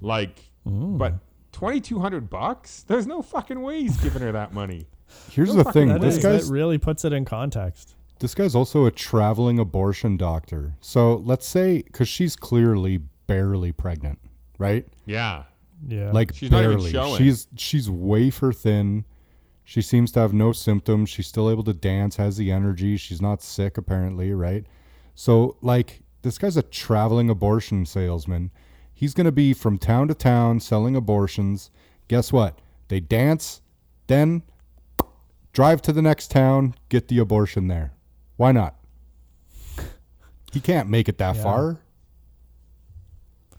[0.00, 1.14] Like, but
[1.52, 2.84] twenty two hundred bucks?
[2.86, 4.86] There's no fucking way he's giving her that money.
[5.30, 5.88] Here's No the thing.
[5.88, 7.94] That This guy really puts it in context.
[8.20, 10.74] This guy's also a traveling abortion doctor.
[10.80, 14.18] So let's say, because she's clearly barely pregnant,
[14.58, 14.86] right?
[15.06, 15.44] Yeah,
[15.86, 16.10] Yeah.
[16.10, 16.90] Like She's not even barely.
[16.90, 17.18] showing.
[17.18, 19.04] She's she's wafer thin.
[19.70, 21.10] She seems to have no symptoms.
[21.10, 22.16] She's still able to dance.
[22.16, 22.96] Has the energy.
[22.96, 24.64] She's not sick apparently, right?
[25.14, 28.50] So like this guy's a traveling abortion salesman.
[28.94, 31.70] He's gonna be from town to town selling abortions.
[32.08, 32.58] Guess what?
[32.88, 33.60] They dance,
[34.06, 34.42] then
[35.52, 37.92] drive to the next town, get the abortion there.
[38.38, 38.74] Why not?
[40.50, 41.42] He can't make it that Yeah.
[41.42, 41.80] far.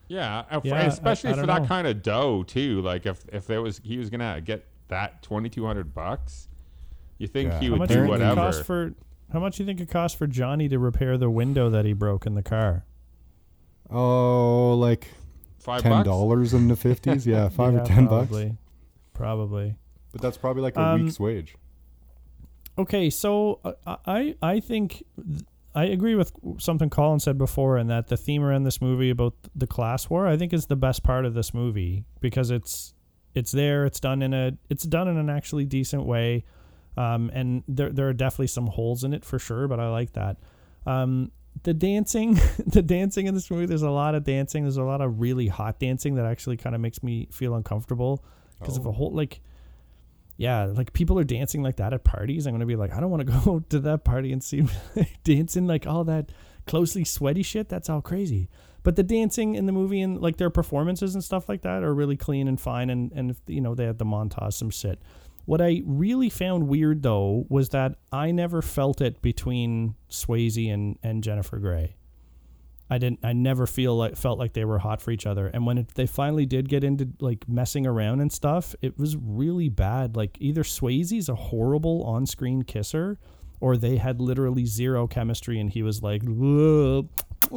[0.08, 1.68] yeah, and Yeah, especially I for don't that know.
[1.68, 2.82] kind of dough too.
[2.82, 6.48] Like if if there was he was gonna get that twenty two hundred bucks,
[7.18, 7.60] you think Yeah.
[7.60, 8.36] he How how would do do you think it whatever?
[8.42, 8.94] cost for
[9.32, 11.94] how much do you think it cost for Johnny to repair the window that he
[11.94, 12.84] broke in the car?
[13.90, 15.08] Oh, like
[15.60, 17.26] five ten dollars in the fifties.
[17.26, 18.28] Yeah, five Yeah, or ten bucks.
[18.30, 18.58] probably.
[19.14, 19.76] Probably.
[20.12, 21.56] But that's probably like a Um, week's wage.
[22.78, 25.04] Okay, so uh, I I think
[25.76, 29.10] I I agree with something Colin said before, and that the theme around this movie
[29.12, 32.94] about the class war, I think, is the best part of this movie because it's
[33.34, 36.46] it's there, it's done in a it's done in an actually decent way,
[36.98, 40.14] um, and there there are definitely some holes in it for sure, but I like
[40.14, 40.38] that.
[40.86, 41.32] Um,
[41.64, 44.64] the dancing, the dancing in this movie, there's a lot of dancing.
[44.64, 48.24] There's a lot of really hot dancing that actually kind of makes me feel uncomfortable
[48.60, 49.42] because of a whole like
[50.40, 52.48] yeah, like people are dancing like that at parties.
[52.48, 54.66] I'm gonna be like, I don't want to go to that party and see
[55.24, 56.32] dancing like all that
[56.66, 57.68] closely sweaty shit.
[57.68, 58.50] That's all crazy.
[58.84, 61.94] But the dancing in the movie and like their performances and stuff like that are
[61.94, 62.90] really clean and fine.
[62.90, 65.02] And and you know they had the montage some shit.
[65.46, 70.98] What I really found weird though was that I never felt it between Swayze and
[71.04, 71.96] and Jennifer Grey.
[72.90, 73.20] I didn't.
[73.24, 75.48] I never feel like felt like they were hot for each other.
[75.48, 79.16] And when it, they finally did get into like messing around and stuff, it was
[79.16, 80.16] really bad.
[80.16, 83.20] Like either Swayze's a horrible on-screen kisser,
[83.60, 86.24] or they had literally zero chemistry, and he was like,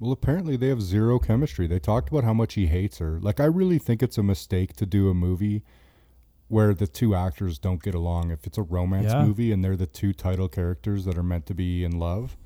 [0.00, 1.66] Well, apparently they have zero chemistry.
[1.66, 3.18] They talked about how much he hates her.
[3.20, 5.62] Like, I really think it's a mistake to do a movie
[6.48, 8.30] where the two actors don't get along.
[8.30, 9.24] If it's a romance Yeah.
[9.24, 12.36] movie and they're the two title characters that are meant to be in love,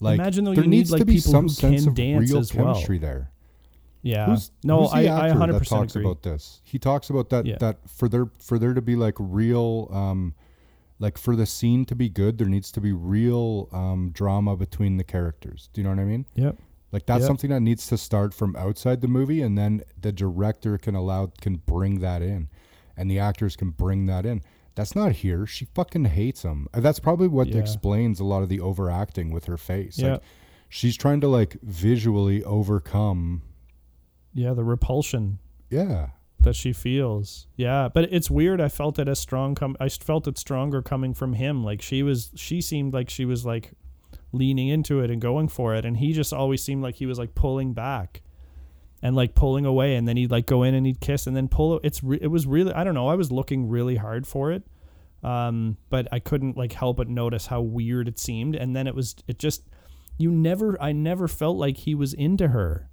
[0.00, 1.88] like Imagine, though, there you need, needs like, to be people some who sense can
[1.90, 2.66] of dance real as well.
[2.74, 3.30] chemistry there.
[4.02, 4.26] yeah.
[4.26, 6.04] Who's, no, who's the I, I actor 100% that talks agree.
[6.06, 6.60] about this.
[6.64, 7.56] He talks about that Yeah.
[7.60, 10.34] that for there for there to be like real um
[10.98, 14.96] like for the scene to be good, there needs to be real um drama between
[14.96, 15.68] the characters.
[15.72, 16.26] Do you know what I mean?
[16.34, 16.56] Yep.
[16.92, 17.26] Like that's Yep.
[17.28, 21.30] something that needs to start from outside the movie, and then the director can allow
[21.40, 22.48] can bring that in,
[22.96, 24.42] and the actors can bring that in.
[24.74, 25.46] That's not here.
[25.46, 26.68] She fucking hates him.
[26.72, 27.58] That's probably what Yeah.
[27.58, 29.98] explains a lot of the overacting with her face.
[29.98, 30.12] Yeah.
[30.12, 30.22] Like
[30.68, 33.42] she's trying to like visually overcome.
[34.34, 35.38] Yeah, the repulsion
[35.70, 36.10] Yeah,
[36.46, 37.48] that she feels.
[37.56, 38.60] Yeah, but it's weird.
[38.60, 39.56] I felt it as strong.
[39.56, 41.64] Com- I felt it stronger coming from him.
[41.64, 43.72] Like she was, she seemed like she was like
[44.32, 47.18] leaning into it and going for it, and he just always seemed like he was
[47.18, 48.22] like pulling back
[49.02, 51.48] and like pulling away, and then he'd like go in and he'd kiss and then
[51.48, 51.80] pull.
[51.82, 53.08] It's re- it was really I don't know.
[53.08, 54.62] I was looking really hard for it,
[55.24, 58.94] um, but I couldn't like help but notice how weird it seemed, and then it
[58.94, 59.64] was it just
[60.16, 62.88] you never I never felt like he was into her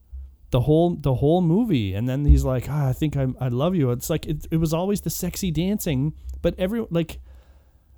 [0.53, 1.93] the whole the whole movie.
[1.95, 3.89] And then he's like ah, i think I, I love you.
[3.91, 6.13] It's like it, it was always the sexy dancing
[6.43, 7.19] but every like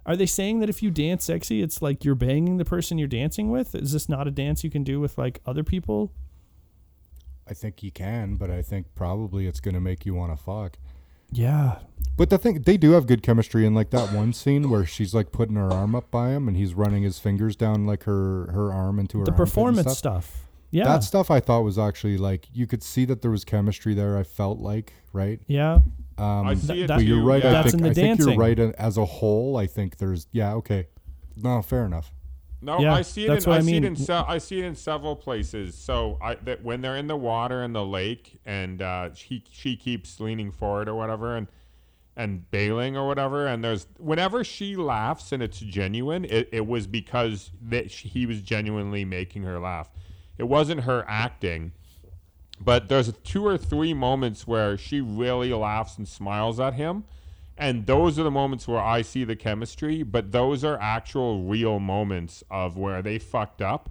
[0.05, 3.07] are they saying that if you dance sexy it's like you're banging the person you're
[3.07, 3.75] dancing with?
[3.75, 6.13] Is this not a dance you can do with like other people?
[7.47, 10.77] I think you can, but I think probably it's gonna make you want to fuck.
[11.31, 11.79] yeah.
[12.17, 15.13] But the thing they do have good chemistry in like that one scene where she's
[15.13, 18.49] like putting her arm up by him and he's running his fingers down like her
[18.53, 20.25] her arm into her the performance stuff.
[20.25, 20.44] stuff,
[20.75, 23.93] yeah That stuff I thought was actually like you could see that there was chemistry
[23.93, 24.17] there.
[24.17, 25.39] I felt like right.
[25.47, 25.79] yeah
[26.17, 27.43] Um, I see it that- but you're right.
[27.43, 27.49] yeah.
[27.49, 29.57] I That's think in the I think you're right as a whole.
[29.57, 30.87] I think there's yeah okay.
[31.37, 32.11] No, fair enough.
[32.61, 33.27] No, Yeah, I see it.
[33.27, 33.95] that's in, what I, I see it in.
[33.95, 35.75] Se- I see it in several places.
[35.77, 39.75] So I that when they're in the water in the lake, and uh, she she
[39.75, 41.47] keeps leaning forward or whatever, and
[42.17, 46.87] and bailing or whatever, and there's whenever she laughs and it's genuine, it, it was
[46.87, 49.89] because that she, he was genuinely making her laugh.
[50.37, 51.71] It wasn't her acting.
[52.59, 57.03] But there's two or three moments where she really laughs and smiles at him.
[57.57, 61.79] And those are the moments where I see the chemistry, but those are actual real
[61.79, 63.89] moments of where they fucked up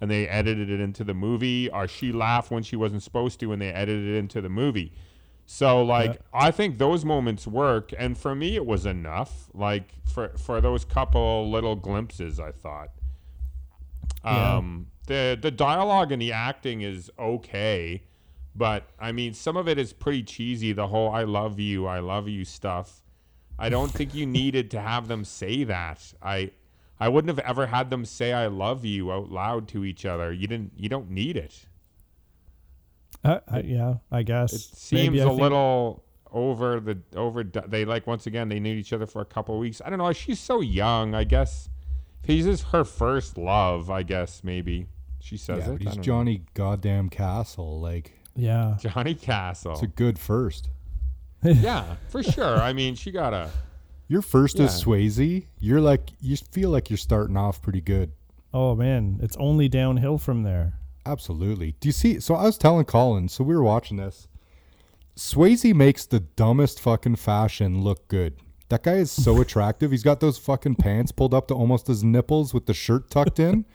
[0.00, 3.52] and they edited it into the movie, or she laughed when she wasn't supposed to
[3.52, 4.92] and they edited it into the movie.
[5.46, 9.48] So like I think those moments work and for me it was enough.
[9.54, 12.90] Like for for those couple little glimpses I thought.
[14.24, 14.56] Yeah.
[14.56, 18.02] Um, The the dialogue and the acting is okay,
[18.54, 20.72] but I mean some of it is pretty cheesy.
[20.72, 23.02] The whole "I love you, I love you" stuff.
[23.58, 26.12] I don't think you needed to have them say that.
[26.20, 26.50] I
[26.98, 30.32] I wouldn't have ever had them say "I love you" out loud to each other.
[30.32, 30.72] You didn't.
[30.76, 31.66] You don't need it.
[33.24, 37.44] Uh, I, yeah i guess It seems a little over the over.
[37.44, 39.80] They like once again they knew each other for a couple of weeks.
[39.84, 40.12] I don't know.
[40.12, 41.14] She's so young.
[41.14, 41.68] I guess
[42.22, 43.88] if he's just her first love.
[43.88, 44.88] I guess maybe
[45.26, 45.78] she says Yeah, it.
[45.80, 46.02] he's don't know.
[46.02, 47.80] Johnny Goddamn Castle.
[47.80, 49.72] Like yeah Johnny Castle.
[49.72, 50.68] it's a good first.
[51.42, 52.56] yeah, for sure.
[52.56, 53.50] I mean, she got a.
[54.08, 54.84] Your first is Yeah.
[54.84, 55.46] Swayze.
[55.58, 58.12] You're like you feel like you're starting off pretty good.
[58.54, 61.74] oh man it's only downhill from there Absolutely.
[61.80, 62.18] Do you see?
[62.18, 63.28] So I was telling Colin.
[63.28, 64.26] So we were watching this.
[65.16, 68.34] Swayze makes the dumbest fucking fashion look good.
[68.70, 69.92] That guy is so attractive.
[69.92, 73.38] He's got those fucking pants pulled up to almost his nipples with the shirt tucked
[73.38, 73.64] in.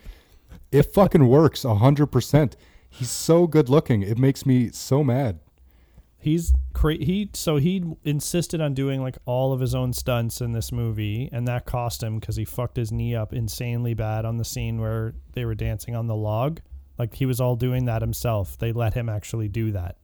[0.72, 2.56] It fucking works a hundred percent.
[2.90, 4.02] He's so good looking.
[4.02, 5.40] It makes me so mad.
[6.18, 10.52] he's cra- he so he insisted on doing like all of his own stunts in
[10.52, 14.38] this movie, and that cost him because he fucked his knee up insanely bad on
[14.38, 16.60] the scene where they were dancing on the log.
[16.98, 18.58] Like he was all doing that himself.
[18.58, 19.98] They let him actually do that.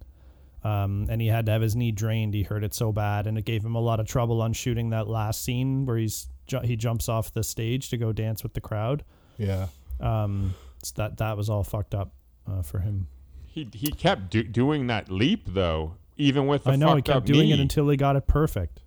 [0.64, 2.34] Um, and he had to have his knee drained.
[2.34, 4.90] He hurt it so bad, and it gave him a lot of trouble on shooting
[4.90, 6.28] that last scene where he's
[6.64, 9.04] he jumps off the stage to go dance with the crowd.
[9.38, 9.68] Yeah.
[10.00, 12.14] Um, so that that was all fucked up
[12.48, 13.08] uh, for him.
[13.46, 17.26] He he kept do- doing that leap though, even with the I know he kept
[17.26, 17.54] doing knee.
[17.54, 18.82] it until he got it perfect.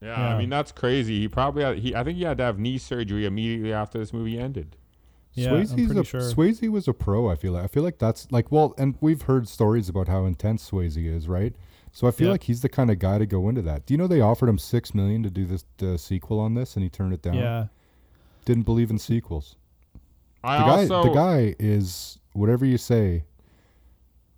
[0.00, 0.34] yeah, yeah.
[0.34, 1.20] I mean that's crazy.
[1.20, 4.12] He probably had, he I think he had to have knee surgery immediately after this
[4.12, 4.76] movie ended.
[5.32, 6.20] Yeah, I'm Swayze's pretty a, sure.
[6.20, 7.28] Swayze was a pro.
[7.28, 10.26] I feel like I feel like that's like well, and we've heard stories about how
[10.26, 11.54] intense Swayze is, right?
[11.90, 12.32] So I feel Yeah.
[12.32, 13.86] like he's the kind of guy to go into that.
[13.86, 16.76] Do you know they offered him six million to do this the sequel on this,
[16.76, 17.34] and he turned it down.
[17.34, 17.66] Yeah.
[18.44, 19.56] Didn't believe in sequels.
[20.44, 23.24] I The guy, also the guy is whatever you say,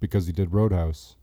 [0.01, 1.17] because he did Roadhouse.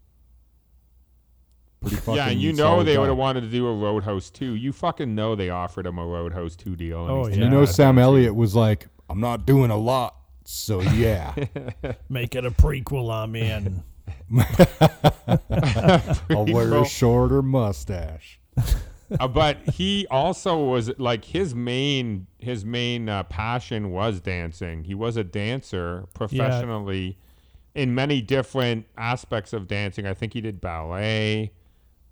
[1.82, 3.00] Pretty fucking yeah, and you know solid they guy.
[3.00, 4.54] would have wanted to do a Roadhouse 2.
[4.56, 7.02] You fucking know they offered him a Roadhouse 2 deal.
[7.08, 9.70] And Oh, he And said, you know Sam don't Elliott was like, "I'm not doing
[9.72, 10.16] a lot,
[10.46, 11.34] so yeah,
[12.10, 13.84] Make it a prequel I'm in.
[16.36, 16.86] I'll wear a Prequel.
[16.86, 18.40] shorter mustache."
[19.20, 24.84] Uh, but he also was like his main his main uh, passion was dancing.
[24.84, 27.18] He was a dancer professionally
[27.76, 30.06] in many different aspects of dancing.
[30.06, 31.52] I think he did ballet.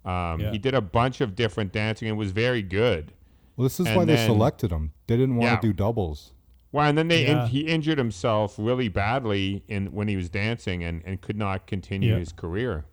[0.06, 0.52] Um, Yeah.
[0.52, 3.14] He did a bunch of different dancing and was very good.
[3.56, 4.94] Well, this is And why they selected him.
[5.08, 5.56] They didn't want Yeah.
[5.58, 6.34] to do doubles.
[6.72, 7.44] Well, and then they Yeah.
[7.44, 11.68] in, he injured himself really badly in when he was dancing and, and could not
[11.68, 12.20] continue Yeah.
[12.20, 12.86] his career.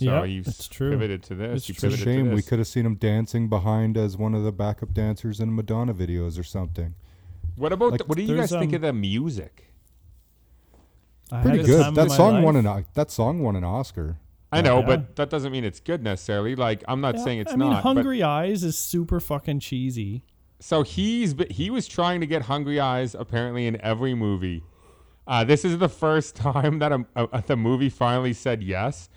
[0.00, 0.90] So Yeah, he's it's true.
[0.90, 1.68] pivoted to this.
[1.68, 4.92] It's a shame we could have seen him dancing behind as one of the backup
[4.94, 6.94] dancers in Madonna videos or something.
[7.56, 9.72] What about Like, the, what do you guys there's, think um, of the music?
[11.32, 12.08] I Pretty had the time good.
[12.08, 12.44] That song life.
[12.44, 14.16] won an that song won an Oscar.
[14.52, 14.86] I know, Yeah.
[14.86, 16.56] but that doesn't mean it's good necessarily.
[16.56, 17.82] Like I'm not Yeah, saying it's I mean, not.
[17.84, 20.24] but- Hungry Eyes is super fucking cheesy.
[20.58, 24.62] so he's but he was trying to get Hungry Eyes apparently in every movie.
[25.26, 29.08] Uh, this is the first time that a, a, the movie finally said yes,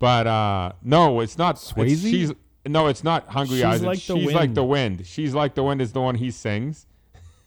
[0.00, 1.56] but uh, no, it's not.
[1.56, 2.10] it's- Swayze?
[2.10, 2.32] she's
[2.66, 3.82] no, it's not Hungry She's Eyes.
[3.82, 5.06] Like it's the she's like the wind.
[5.06, 6.86] She's like the wind is the one he sings.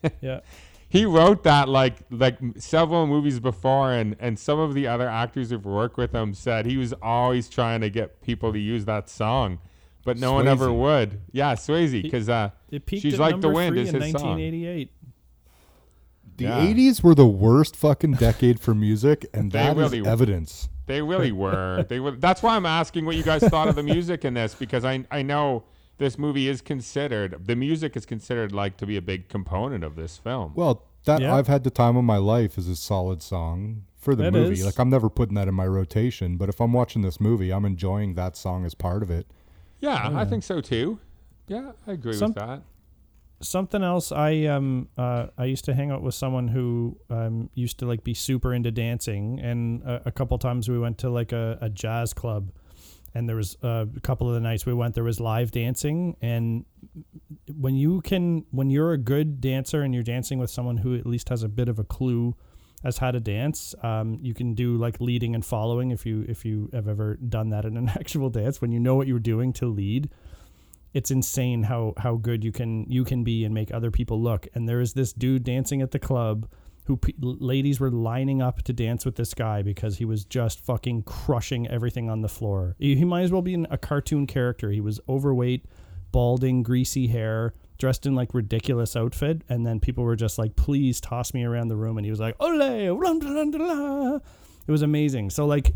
[0.21, 0.41] Yeah.
[0.89, 5.49] He wrote that like like several movies before, and and some of the other actors
[5.49, 9.09] who've worked with him said he was always trying to get people to use that
[9.09, 9.59] song,
[10.05, 11.21] but no one ever would.
[11.31, 12.51] Yeah, Swayze, because uh,
[13.01, 14.37] she's like the wind is in his song.
[16.37, 16.37] 1988.
[16.37, 16.89] The Yeah.
[16.91, 20.69] 80s were the worst fucking decade for music, and They that is really- evidence.
[20.85, 21.85] They really were.
[21.87, 22.11] They were.
[22.11, 25.05] That's why I'm asking what you guys thought of the music in this because I
[25.11, 25.63] I know
[25.97, 29.95] this movie is considered the music is considered like to be a big component of
[29.95, 30.51] this film.
[30.55, 31.35] Well, that Yeah.
[31.35, 34.53] I've had the time of my life is a solid song for the It movie.
[34.55, 34.65] is.
[34.65, 37.63] Like I'm never putting that in my rotation, but if I'm watching this movie, I'm
[37.63, 39.25] enjoying that song as part of it.
[39.79, 40.99] yeah, I think so too.
[41.47, 42.61] Yeah, I agree Some- with that.
[43.43, 47.79] Something else, I um uh, I used to hang out with someone who um used
[47.79, 51.31] to like be super into dancing, and a, a couple times we went to like
[51.31, 52.51] a, a jazz club,
[53.13, 56.15] and there was uh, a couple of the nights we went there was live dancing,
[56.21, 56.65] and
[57.55, 61.05] when you can when you're a good dancer and you're dancing with someone who at
[61.05, 62.35] least has a bit of a clue
[62.83, 66.43] as how to dance um, you can do like leading and following if you if
[66.45, 69.53] you have ever done that in an actual dance when you know what you're doing
[69.53, 70.09] to lead
[70.93, 74.47] it's insane how how good you can you can be and make other people look.
[74.53, 76.47] And there is this dude dancing at the club
[76.85, 80.59] who p- ladies were lining up to dance with this guy because he was just
[80.59, 82.75] fucking crushing everything on the floor.
[82.77, 84.69] He, he might as well be in a cartoon character.
[84.69, 85.65] He was overweight
[86.11, 89.41] balding greasy hair dressed in like ridiculous outfit.
[89.49, 91.97] And then people were just like please toss me around the room.
[91.97, 94.19] And he was like ole rum, da, da, da, da."
[94.67, 95.29] it was amazing.
[95.29, 95.73] So like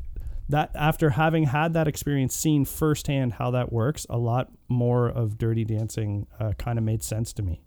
[0.50, 5.38] that after having had that experience seen firsthand how that works a lot more of
[5.38, 7.62] dirty dancing uh, kind of made sense to me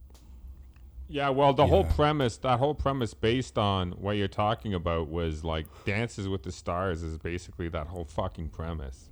[1.09, 5.43] Yeah, well, the whole premise, that whole premise based on what you're talking about was
[5.43, 9.11] like Dances with the Stars is basically that whole fucking premise.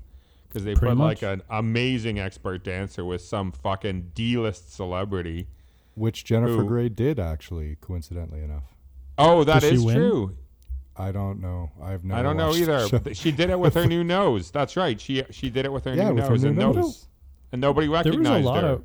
[0.48, 5.48] Because they Pretty put like an amazing expert dancer with some fucking D-list celebrity.
[5.96, 6.68] Which Jennifer Who?
[6.68, 8.76] Grey did actually, coincidentally enough.
[9.18, 9.96] Oh, that Did she is win?
[9.96, 10.36] true.
[10.98, 11.70] I don't know.
[11.80, 13.14] I've never I don't know either.
[13.14, 14.50] She did it with her new nose.
[14.50, 15.00] That's right.
[15.00, 17.06] She she did it with her yeah, new with her nose, new and, no- nose.
[17.52, 18.68] and nobody recognized there was recognized a lot her.
[18.70, 18.84] of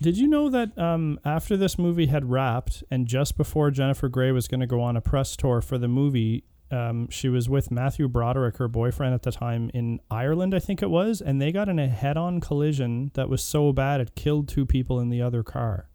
[0.00, 4.30] did you know that um, after this movie had wrapped and just before jennifer grey
[4.30, 7.68] was going to go on a press tour for the movie um, she was with
[7.72, 11.50] matthew broderick her boyfriend at the time in ireland i think it was and they
[11.50, 15.20] got in a head-on collision that was so bad it killed two people in the
[15.20, 15.88] other car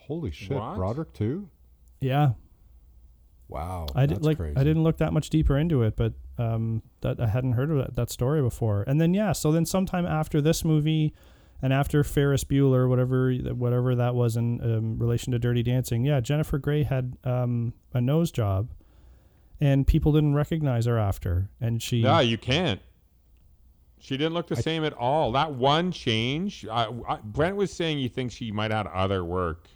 [0.00, 0.76] Holy shit, What?
[0.76, 1.48] Broderick too?
[1.98, 2.32] yeah
[3.50, 4.56] Wow, I did, like crazy.
[4.56, 7.78] I didn't look that much deeper into it, but um, that I hadn't heard of
[7.78, 8.84] that, that story before.
[8.86, 11.12] And then yeah, so then sometime after this movie,
[11.62, 16.20] and after Ferris Bueller, whatever whatever that was in um, relation to Dirty Dancing, yeah,
[16.20, 18.70] Jennifer Grey had um, a nose job,
[19.60, 22.80] and people didn't recognize her after, and she No, you can't.
[23.98, 25.32] She didn't look the same at all.
[25.32, 29.22] That one change, I, I, Brent was saying he thinks she might have had other
[29.22, 29.68] work.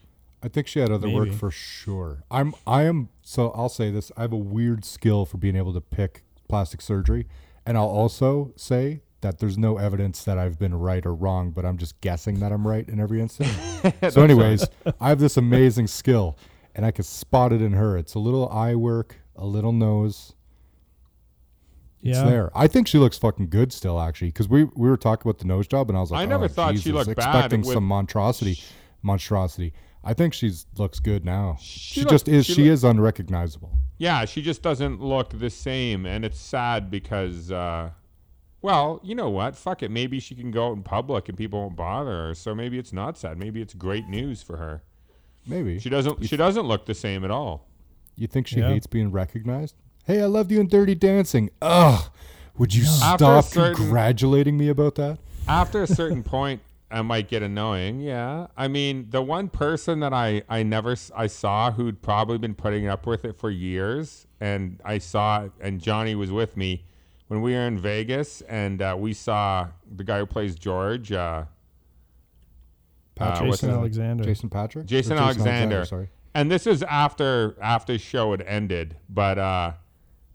[0.45, 2.25] I think she had other work for sure.
[2.31, 4.13] I'm I am so I'll say this.
[4.15, 7.27] I have a weird skill for being able to pick plastic surgery.
[7.65, 11.65] And I'll also say that there's no evidence that I've been right or wrong, but
[11.65, 13.57] I'm just guessing that I'm right in every instance.
[14.11, 14.67] so anyways,
[15.01, 16.37] I have this amazing skill
[16.75, 17.97] and I can spot it in her.
[17.97, 20.35] It's a little eye work, a little nose.
[22.03, 22.25] It's yeah.
[22.25, 22.51] there.
[22.55, 25.47] I think she looks fucking good still, actually, because we we were talking about the
[25.47, 27.61] nose job, and I was like, I never oh, thought she Jesus, looked bad expecting
[27.63, 28.63] with- some monstrosity,
[29.03, 29.73] monstrosity.
[30.05, 31.57] I think she's looks good now.
[31.61, 32.47] She, look- just is.
[32.47, 33.71] she She, look- is unrecognizable.
[33.99, 37.91] Yeah, she just doesn't look the same, and it's sad because, uh,
[38.61, 39.55] well, you know what?
[39.57, 39.91] Fuck it.
[39.91, 42.35] Maybe she can go out in public and people won't bother her.
[42.35, 43.39] So maybe it's not sad.
[43.39, 44.83] Maybe it's great news for her.
[45.47, 46.27] Maybe She doesn't.
[46.27, 47.67] She doesn't look the same at all.
[48.17, 48.69] you think she Yeah.
[48.69, 49.75] hates being recognized?
[50.07, 51.51] Hey, I loved you in Dirty Dancing.
[51.63, 52.05] Ugh.
[52.59, 55.19] Would you After a stop certain- congratulating me about that?
[55.49, 56.61] After a certain point,
[56.95, 58.01] I might get annoying.
[58.01, 58.47] Yeah.
[58.57, 62.55] I mean, the one person that I I never s- I saw who'd probably been
[62.55, 66.85] putting up with it for years, and I saw and Johnny was with me
[67.27, 71.11] when we were in Vegas, and uh, we saw the guy who plays George.
[71.11, 71.45] Uh,
[73.17, 74.25] Patrick, Jason uh, Alexander.
[74.25, 74.85] Jason Patrick.
[74.85, 75.85] Or Jason, Alexander.
[75.85, 76.09] Sorry.
[76.35, 79.73] And this is after after the show had ended, but uh,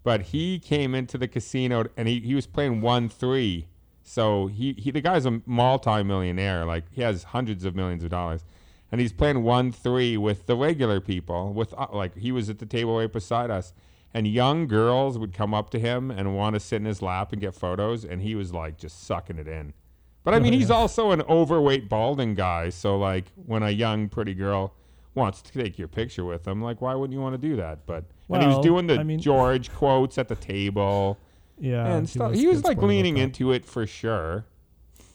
[0.04, 3.68] but he came into the casino and he, he was playing one three.
[4.10, 8.44] So he, he the guy's a multi-millionaire, like he has hundreds of millions of dollars,
[8.92, 11.54] and he's playing one three with the regular people.
[11.54, 13.72] With uh, like he was at the table right beside us,
[14.12, 17.34] and young girls would come up to him and want to sit in his lap
[17.34, 19.74] and get photos, and he was like just sucking it in.
[20.24, 22.70] But I mean, he's also an overweight, balding guy.
[22.70, 24.74] So like, when a young, pretty girl
[25.14, 27.86] wants to take your picture with him, like, why wouldn't you want to do that?
[27.86, 31.20] But and he was doing the I mean- George quotes at the table
[31.60, 32.34] Yeah, and stuff.
[32.34, 33.22] He was good like sport about leaning that.
[33.22, 34.46] into it for sure.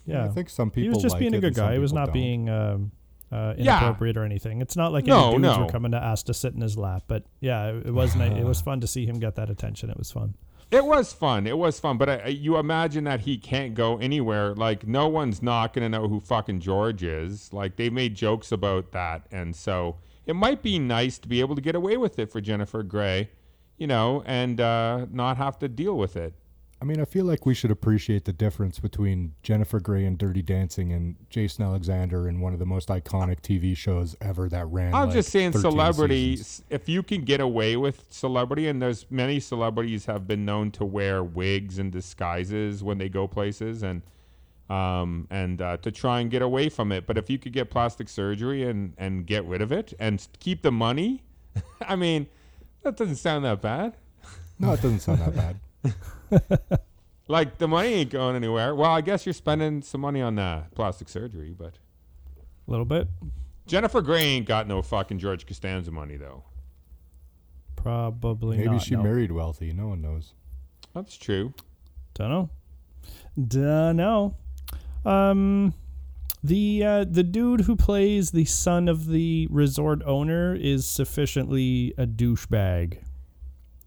[0.06, 1.66] Yeah, I think some people he was just like being a it good and some
[1.68, 1.72] guy.
[1.74, 2.12] He was people not don't.
[2.12, 2.92] being um,
[3.32, 3.78] uh, Yeah.
[3.78, 4.60] inappropriate or anything.
[4.60, 5.64] It's not like No, any dudes no.
[5.64, 7.04] were coming to ask to sit in his lap.
[7.08, 8.32] But yeah, it, it was nice.
[8.36, 9.88] It was fun to see him get that attention.
[9.90, 10.34] It was fun.
[10.70, 11.46] It was fun.
[11.46, 11.96] It was fun.
[11.98, 14.54] But I, I- you imagine that he can't go anywhere.
[14.54, 17.52] Like, no one's not going to know who fucking George is.
[17.52, 19.26] Like, they made jokes about that.
[19.32, 22.40] And so it might be nice to be able to get away with it for
[22.40, 23.30] Jennifer Grey,
[23.76, 26.34] you know, and uh, not have to deal with it.
[26.84, 30.42] I mean, I feel like we should appreciate the difference between Jennifer Grey and Dirty
[30.42, 34.92] Dancing and Jason Alexander in one of the most iconic TV shows ever that ran.
[34.92, 36.38] I'm like just saying, 13 celebrities.
[36.40, 36.64] seasons.
[36.68, 40.84] If you can get away with celebrity, and there's many celebrities have been known to
[40.84, 44.02] wear wigs and disguises when they go places, and
[44.68, 47.06] um, and uh, to try and get away from it.
[47.06, 50.60] But if you could get plastic surgery and and get rid of it and keep
[50.60, 51.22] the money,
[51.80, 52.26] I mean,
[52.84, 53.96] that doesn't sound that bad.
[54.58, 56.80] No, it doesn't sound that bad.
[57.26, 58.74] Like the money ain't going anywhere.
[58.74, 61.78] Well, I guess you're spending some money on uh, plastic surgery, but
[62.68, 63.08] A little bit,
[63.66, 66.44] Jennifer Grey ain't got no fucking George Costanza money though.
[67.76, 68.58] probably.
[68.58, 69.02] Maybe not, she no.
[69.02, 69.72] married wealthy.
[69.72, 70.34] No one knows.
[70.94, 71.54] That's true.
[72.12, 72.50] Don't know.
[73.48, 74.36] Don't know.
[75.06, 75.72] Um,
[76.44, 82.06] the uh, the dude who plays the son of the resort owner is sufficiently a
[82.06, 82.98] douchebag.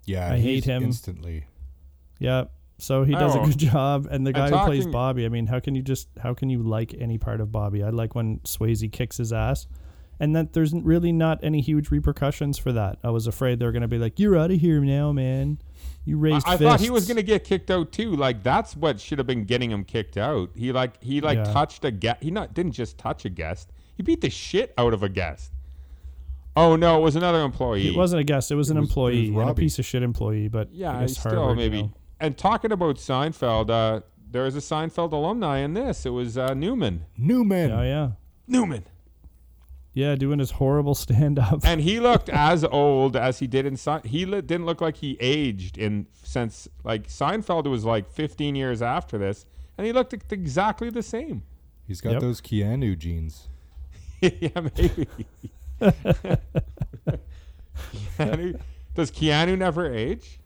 [0.06, 0.84] Yeah, I hate him.
[0.84, 1.46] instantly.
[2.20, 2.46] Yeah.
[2.80, 3.44] So he does Oh.
[3.44, 5.26] a good job, and the guy who plays Bobby.
[5.26, 7.84] I mean, how can you just how can you like any part of Bobby?
[7.84, 9.68] I like when Swayze kicks his ass,
[10.20, 12.98] and that there's really not any huge repercussions for that.
[13.04, 15.60] I was afraid they were gonna be like, "You're out of here now, man.
[16.06, 18.16] You I, raised." I thought he was gonna get kicked out too.
[18.16, 20.50] Like that's what should have been getting him kicked out.
[20.56, 21.44] He like he like Yeah.
[21.54, 22.24] touched a guest.
[22.24, 23.72] He not didn't just touch a guest.
[23.96, 25.52] He beat the shit out of a guest.
[26.56, 27.88] Oh no, it was another employee.
[27.90, 28.50] It wasn't a guest.
[28.52, 28.90] It was an It was- it was
[29.30, 30.48] employee, and a piece of shit employee.
[30.48, 31.82] But Yeah, I guess still Harvard, you maybe.
[31.84, 31.94] know.
[32.20, 34.02] And talking about Seinfeld, uh,
[34.32, 36.06] there was a Seinfeld alumni in this.
[36.06, 37.06] It was uh, Newman.
[37.18, 37.72] Newman.
[37.72, 38.12] Oh yeah,
[38.48, 38.84] Newman.
[39.98, 41.62] Yeah, doing his horrible stand up.
[41.64, 44.98] And he looked as old as he did in Sein- he li- didn't look like
[44.98, 49.46] he aged in since like Seinfeld was like 15 years after this,
[49.78, 51.44] and he looked exactly the same.
[51.88, 52.22] He's got Yep.
[52.22, 53.48] those Keanu genes.
[54.22, 55.08] yeah, maybe.
[58.18, 58.60] Keanu,
[58.96, 60.40] does Keanu never age?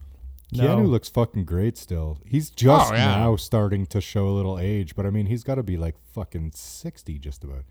[0.54, 0.84] Keanu No.
[0.84, 2.18] looks fucking great still.
[2.26, 3.06] He's just Oh, yeah.
[3.16, 5.96] now starting to show a little age, but I mean, he's got to be like
[6.12, 7.64] fucking 60 just about.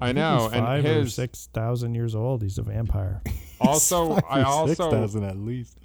[0.00, 2.42] I I know, he's five and or six thousand years old.
[2.42, 3.22] He's a vampire.
[3.62, 5.76] Also, I also dozen at least.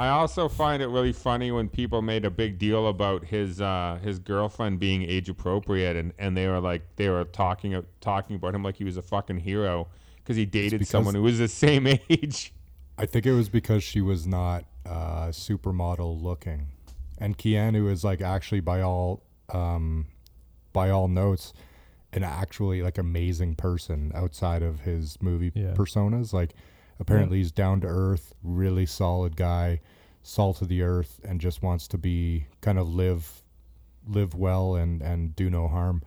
[0.00, 3.98] I also find it really funny when people made a big deal about his uh,
[4.02, 8.54] his girlfriend being age appropriate, and, and they were like they were talking talking about
[8.54, 9.88] him like he was a fucking hero
[10.18, 12.52] because he dated because- someone who was the same age.
[12.96, 16.66] I think it was because she was not uh, supermodel looking,
[17.18, 19.22] and Keanu is like actually by all
[19.52, 20.06] um,
[20.72, 21.52] by all notes
[22.12, 25.74] an actually like amazing person outside of his movie Yeah.
[25.74, 26.32] personas.
[26.32, 26.54] Like
[26.98, 29.80] apparently he's down to earth, really solid guy,
[30.22, 33.42] salt of the earth, and just wants to be kind of live
[34.06, 36.02] live well and and do no harm.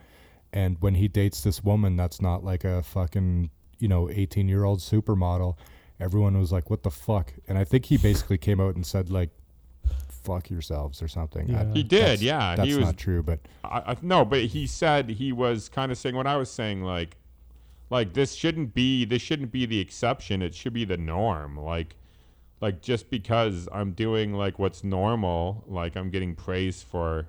[0.51, 4.63] And when he dates this woman that's not like a fucking you know 18 year
[4.63, 5.55] old supermodel,
[5.99, 9.09] everyone was like, "What the fuck?" And I think he basically came out and said
[9.11, 9.29] like,
[10.23, 11.53] "Fuck yourselves" or something.
[11.55, 12.55] I- He did, that's- yeah.
[12.55, 15.91] That's he was not true, but I, I, no, but he said he was kind
[15.91, 17.17] of saying what I was saying, like,
[17.89, 20.41] like this shouldn't be this shouldn't be the exception.
[20.41, 21.57] It should be the norm.
[21.59, 21.95] Like,
[22.61, 27.27] like just because I'm doing like what's normal, like I'm getting praise for,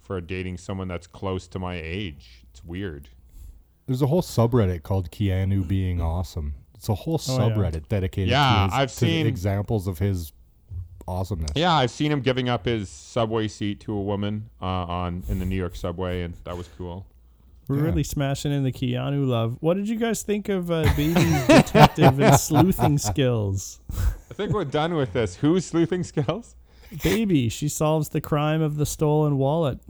[0.00, 2.44] for dating someone that's close to my age.
[2.50, 3.08] It's weird.
[3.86, 6.54] there's a whole subreddit called Keanu being awesome.
[6.74, 7.54] It's a whole Oh, yeah.
[7.54, 10.32] subreddit dedicated Yeah, to, his, I've to seen- examples of his
[11.08, 11.52] awesomeness.
[11.56, 15.38] Yeah, I've seen him giving up his subway seat to a woman uh, on in
[15.38, 17.06] the New York subway, and that was cool.
[17.66, 17.82] We're Yeah.
[17.82, 19.56] really smashing in the Keanu love.
[19.60, 23.80] What did you guys think of uh, Baby's detective and sleuthing skills?
[24.30, 25.36] I think we're done with this.
[25.36, 26.56] Who's sleuthing skills?
[27.02, 29.80] Baby, she solves the crime of the stolen wallet.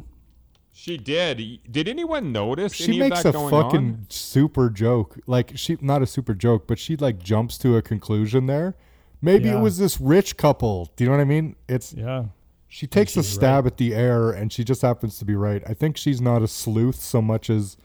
[0.72, 1.60] She did.
[1.70, 4.06] Did anyone notice She any makes of that a going fucking on?
[4.10, 5.18] super joke.
[5.26, 8.76] Like she not a super joke, but she like jumps to a conclusion there.
[9.20, 9.58] Maybe Yeah.
[9.58, 10.90] it was this rich couple.
[10.96, 11.56] Do you know what I mean?
[11.68, 12.26] It's Yeah.
[12.68, 15.62] she takes a she's stab at the air and she just happens to be right.
[15.66, 17.76] I think she's not a sleuth so much as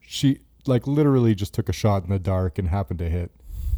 [0.00, 3.30] she like literally just took a shot in the dark and happened to hit.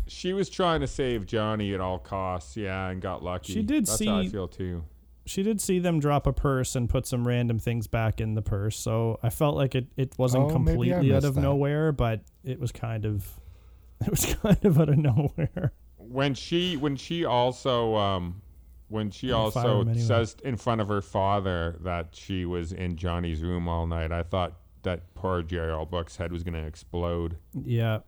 [0.07, 3.53] She was trying to save Johnny at all costs, yeah, and got lucky.
[3.55, 4.85] She did That's how I see- feel too.
[5.29, 8.43] She did see them drop a purse and put some random things back in the
[8.43, 11.41] purse, so I felt like it, it wasn't Oh, completely out of that.
[11.41, 13.41] nowhere, but it was kind of
[14.01, 15.73] it was kind of out of nowhere.
[16.11, 18.43] When she, when she also, um,
[18.89, 19.99] when she Yeah, also anyway.
[19.99, 24.23] says in front of her father that she was in Johnny's room all night, I
[24.23, 27.37] thought that poor Jerry Orbach's head was gonna explode.
[27.55, 28.01] Yeah.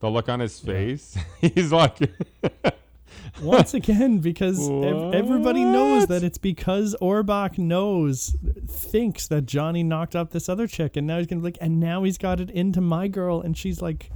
[0.00, 1.98] The look on his face, he's like,
[3.42, 8.34] Once again, because ev- everybody knows that it's because Orbach knows,
[8.66, 11.78] thinks that Johnny knocked up this other chick, and now he's gonna be like, and
[11.78, 14.10] now he's got it into my girl, and she's like,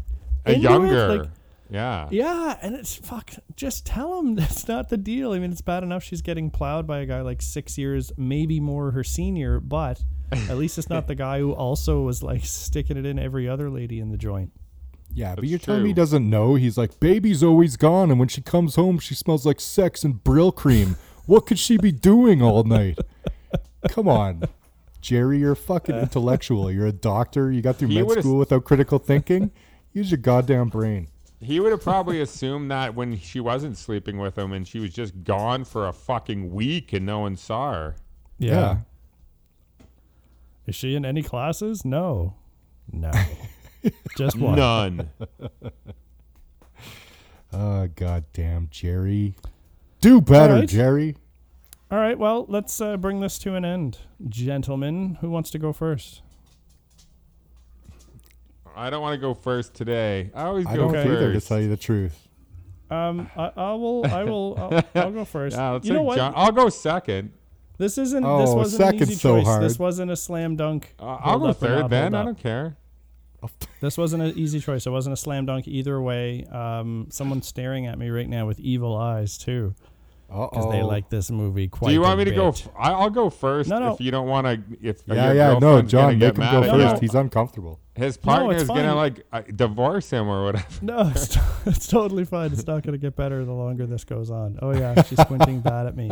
[0.47, 0.59] a it?
[0.59, 1.31] younger, Like,
[1.71, 2.09] yeah.
[2.11, 3.33] yeah, and it's fuck.
[3.57, 5.33] Just tell him that's not the deal.
[5.33, 8.61] I mean, it's bad enough she's getting plowed by a guy like six years, maybe
[8.61, 10.03] more her senior, but
[10.33, 13.71] at least it's not the guy who also was like sticking it in every other
[13.71, 14.53] lady in the joint.
[15.13, 16.55] Yeah, but That's you're telling me he doesn't know?
[16.55, 20.23] He's like, baby's always gone, and when she comes home, she smells like sex and
[20.23, 20.97] Brylcreem.
[21.27, 22.97] what could she be doing all night?
[23.89, 24.45] Come on,
[25.01, 26.71] Jerry, you're a fucking intellectual.
[26.71, 27.51] You're a doctor.
[27.51, 29.51] You got through He med would've- school without critical thinking.
[29.93, 31.09] Use your goddamn brain.
[31.43, 34.93] He would have probably assumed that when she wasn't sleeping with him and she was
[34.93, 37.97] just gone for a fucking week and no one saw her.
[38.39, 38.79] Yeah.
[40.67, 41.85] Is she in any classes?
[41.85, 42.35] No.
[42.93, 43.11] No.
[44.17, 44.57] Just one.
[44.57, 45.11] None.
[47.53, 49.37] Oh goddamn, Jerry.
[50.01, 50.69] Do better, Alright.
[50.69, 51.17] Jerry.
[51.91, 53.99] All right, well, let's uh, bring this to an end.
[54.29, 56.23] Gentlemen, who wants to go first?
[58.81, 60.31] I don't want to go first today.
[60.35, 62.29] I always I go don't either, to tell you the truth.
[62.91, 65.57] Um, I, I will, I will, I'll, I'll go first.
[65.57, 66.17] Yeah, you know what?
[66.17, 67.33] John- I'll go second.
[67.79, 68.23] This isn't.
[68.23, 69.47] this Oh, wasn't an second's easy so choice.
[69.47, 69.63] hard.
[69.63, 70.95] This wasn't a slam dunk.
[70.99, 72.15] Uh, I'll go third not then.
[72.15, 72.77] I don't care.
[73.81, 74.87] This wasn't an easy choice.
[74.87, 76.45] It wasn't a slam dunk either way.
[76.47, 79.75] Um, someone's staring at me right now with evil eyes too,
[80.31, 81.89] because they like this movie quite.
[81.89, 82.53] Do you want a me to go?
[82.53, 82.67] bit.
[82.67, 83.95] F- I, I'll go first No, no.
[83.95, 84.63] if you don't want to.
[84.81, 86.95] If Yeah, your yeah, no, John, make him go first.
[86.97, 87.01] you.
[87.01, 87.81] He's uncomfortable.
[87.97, 90.67] His No, partner it's is gonna like uh, divorce him or whatever.
[90.83, 92.53] No, it's, it's totally fine.
[92.53, 94.59] It's not going to get better the longer this goes on.
[94.63, 96.11] Oh yeah, she's squinting bad at me.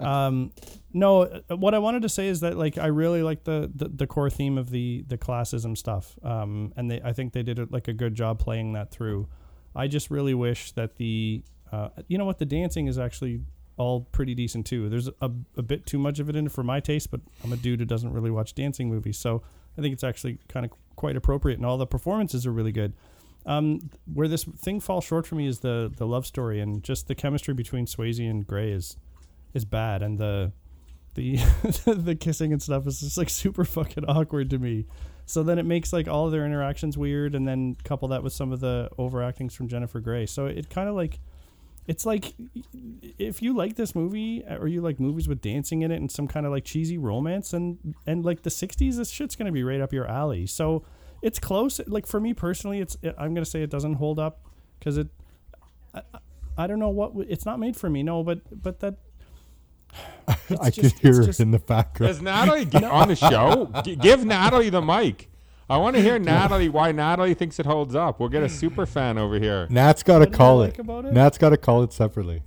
[0.00, 0.52] Um,
[0.92, 3.88] no, uh, what I wanted to say is that like I really like the, the,
[3.88, 6.18] the core theme of the the classism stuff.
[6.22, 9.28] Um, and they I think they did a, like a good job playing that through.
[9.76, 11.42] I just really wish that the
[11.72, 13.40] uh, you know what the dancing is actually
[13.78, 14.88] all pretty decent too.
[14.88, 17.56] There's a, a bit too much of it in for my taste, but I'm a
[17.56, 19.42] dude who doesn't really watch dancing movies, so
[19.76, 22.92] I think it's actually kind of quite appropriate, and all the performances are really good.
[23.44, 27.08] Um, where this thing falls short for me is the the love story and just
[27.08, 28.96] the chemistry between Swayze and Grey is
[29.54, 30.52] is bad, and the
[31.14, 31.36] the
[31.86, 34.86] the kissing and stuff is just like super fucking awkward to me.
[35.24, 38.32] So then it makes like all of their interactions weird, and then couple that with
[38.32, 40.26] some of the overactings from Jennifer Grey.
[40.26, 41.18] So it kind of like
[41.86, 42.34] it's like
[43.18, 46.10] if you like this movie uh, or you like movies with dancing in it and
[46.10, 49.52] some kind of like cheesy romance and and like the 60s this shit's going to
[49.52, 50.84] be right up your alley so
[51.22, 54.46] it's close like for me personally it's i'm going to say it doesn't hold up
[54.78, 55.08] because it
[55.94, 56.02] I,
[56.56, 58.94] I don't know what it's not made for me no but but that
[60.60, 62.10] I just- could it's hear just- it in the background.
[62.12, 63.70] Is Natalie g- on the show?
[63.84, 65.28] G- give Natalie the mic.
[65.72, 68.20] I want to hear Natalie why Natalie thinks it holds up.
[68.20, 69.66] We'll get a super fan over here.
[69.70, 70.80] Nat's got to call like it.
[70.80, 71.12] about it?
[71.12, 72.42] Nat's got to call it separately.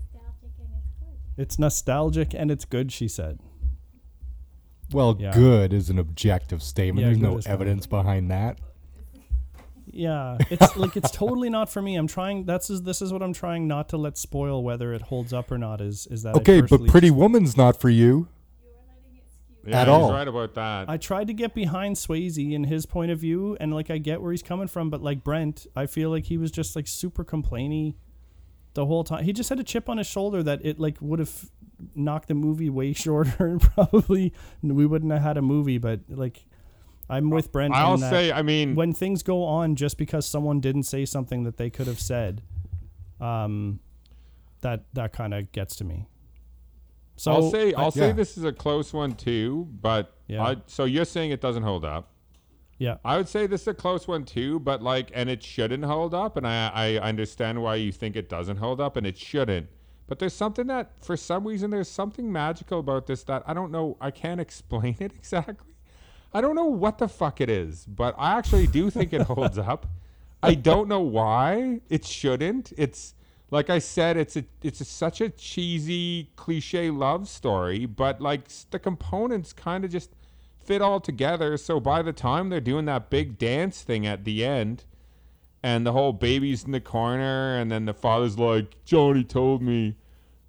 [1.38, 3.40] it's nostalgic and it's good she said
[4.92, 5.32] Well, Yeah.
[5.34, 7.02] good is an objective statement.
[7.04, 7.54] Yeah, There's no is fine.
[7.54, 8.60] evidence behind that.
[9.92, 13.22] yeah it's like it's totally not for me i'm trying that's is this is what
[13.22, 16.36] i'm trying not to let spoil whether it holds up or not is is that
[16.36, 18.28] Okay, but Pretty Woman's not for you.
[19.66, 20.12] Yeah, At he's all.
[20.14, 20.90] right about that.
[20.90, 24.22] I tried to get behind Swayze and his point of view, and like I get
[24.22, 27.24] where he's coming from, but like Brent, I feel like he was just like super
[27.24, 27.96] complainy
[28.76, 29.24] the whole time.
[29.24, 31.50] He just had a chip on his shoulder that it like would have
[31.96, 35.80] knocked the movie way shorter, and probably we wouldn't have had a movie.
[35.80, 36.46] But like,
[37.10, 37.74] I'm with Brent.
[37.74, 41.44] I'll that say, I mean, when things go on just because someone didn't say something
[41.44, 42.44] that they could have said,
[43.20, 43.80] um,
[44.62, 46.08] that that kind of gets to me.
[47.16, 48.14] So I'll say, I- I'll say yeah.
[48.14, 49.68] this is a close one too.
[49.82, 50.44] But Yeah.
[50.44, 52.12] I, so you're saying it doesn't hold up.
[52.78, 55.86] yeah, I would say this is a close one too, but like, and it shouldn't
[55.86, 56.36] hold up.
[56.36, 59.68] And I, I understand why you think it doesn't hold up, and it shouldn't.
[60.08, 63.72] But there's something that, for some reason, there's something magical about this that I don't
[63.72, 63.98] know.
[64.02, 65.74] I can't explain it exactly.
[66.34, 69.58] I don't know what the fuck it is, but I actually do think it holds
[69.58, 69.88] up.
[70.44, 72.74] I don't know why it shouldn't.
[72.78, 73.16] It's
[73.56, 78.50] like I said, it's a it's a, such a cheesy cliche love story, but like
[78.70, 80.12] the components kind of just
[80.60, 81.56] fit all together.
[81.56, 84.84] So by the time they're doing that big dance thing at the end,
[85.64, 89.96] and the whole baby's in the corner, and then the father's like, Johnny told me,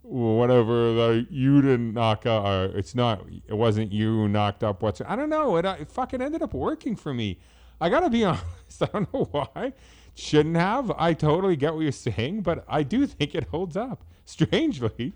[0.02, 4.82] whatever, that you didn't knock up, or it's not, it wasn't you who knocked up
[4.82, 7.38] what's, I don't know, it, uh, it fucking ended up working for me.
[7.80, 9.74] I gotta be honest, I don't know why.
[10.18, 10.90] Shouldn't have.
[10.92, 14.02] I totally get what you're saying, but I do think it holds up.
[14.24, 15.12] Strangely,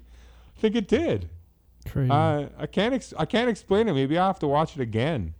[0.56, 1.28] I think it did.
[1.88, 2.10] crazy.
[2.10, 2.94] Uh, I can't.
[2.94, 3.94] Ex- I can't explain it.
[3.94, 5.34] Maybe I have to watch it again.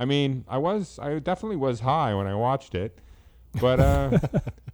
[0.00, 0.98] I mean, I was.
[1.00, 2.98] I definitely was high when I watched it,
[3.60, 4.18] but uh,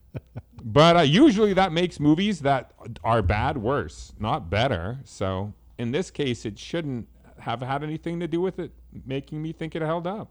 [0.65, 2.73] but uh, usually that makes movies that
[3.05, 4.99] are bad worse, not better.
[5.05, 7.07] So in this case, it shouldn't
[7.41, 8.73] have had anything to do with it
[9.07, 10.31] making me think it held up.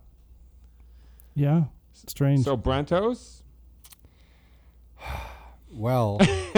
[1.35, 2.43] yeah, strange.
[2.43, 3.43] So Brentos,
[5.71, 6.17] Well,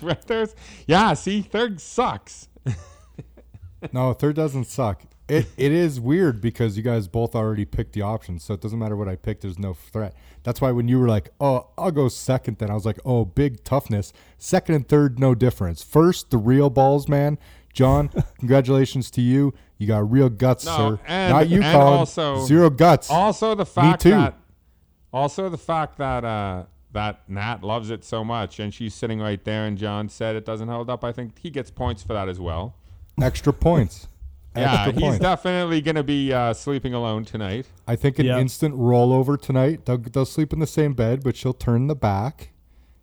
[0.00, 0.54] Brentos,
[0.86, 1.14] yeah.
[1.14, 2.48] See, third sucks.
[3.92, 5.02] no, third doesn't suck.
[5.28, 8.78] It it is weird because you guys both already picked the options, so it doesn't
[8.78, 9.40] matter what I pick.
[9.40, 10.14] There's no threat.
[10.44, 13.24] That's why when you were like, "Oh, I'll go second, then I was like, "Oh,
[13.24, 15.82] big toughness." Second and third, no difference.
[15.82, 17.38] First, the real balls, man.
[17.72, 19.54] John, congratulations to you.
[19.78, 21.00] You got real guts, No, sir.
[21.06, 21.74] and- Not you, Colin.
[21.98, 23.10] also- Zero guts.
[23.10, 24.34] Also, the fact that
[25.12, 29.42] also the fact that uh, that Nat loves it so much, and she's sitting right
[29.44, 31.04] there, and John said it doesn't hold up.
[31.04, 32.74] I think he gets points for that as well.
[33.20, 34.08] Extra points.
[34.54, 35.18] Yeah, Extra he's points.
[35.20, 37.64] definitely gonna be uh, sleeping alone tonight.
[37.88, 38.38] I think an Yeah.
[38.38, 39.86] instant rollover tonight.
[39.86, 42.50] They'll, they'll sleep in the same bed, but she'll turn the back,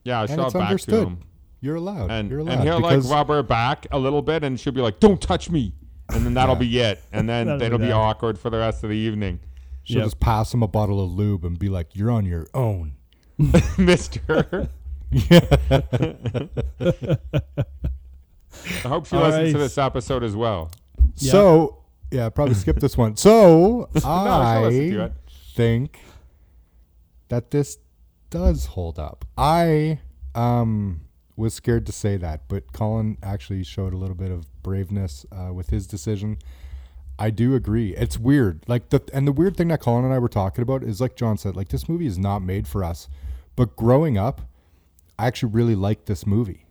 [0.03, 1.07] Yeah, and she'll it's back to understood.
[1.07, 1.19] him,
[1.59, 2.11] You're allowed.
[2.11, 2.53] and You're allowed.
[2.59, 5.19] and he'll because like rub her back a little bit, and she'll be like, "Don't
[5.19, 5.73] touch me,"
[6.13, 7.93] and then that'll be it, and then That'll be it'll be that.
[7.93, 9.39] awkward for the rest of the evening,
[9.81, 10.05] she'll Yep.
[10.05, 12.93] just pass him a bottle of lube and be like, "You're on your own."
[13.77, 14.69] Mister.
[15.13, 15.27] I
[18.83, 20.71] hope she All listens to this episode as well.
[21.15, 21.31] Yeah.
[21.31, 23.15] So yeah, probably skip this one.
[23.15, 25.11] So she'll listen to I
[25.55, 25.99] think
[27.29, 27.77] that this
[28.29, 29.25] does hold up.
[29.37, 29.99] I
[30.35, 31.01] um
[31.37, 35.53] was scared to say that, but Colin actually showed a little bit of braveness uh,
[35.53, 36.37] with his decision.
[37.17, 37.95] I do agree.
[37.95, 38.63] It's weird.
[38.67, 41.15] Like the and the weird thing that Colin and I were talking about is like
[41.15, 43.07] John said, like this movie is not made for us.
[43.60, 44.39] But growing up,
[45.18, 46.66] I actually really liked this movie.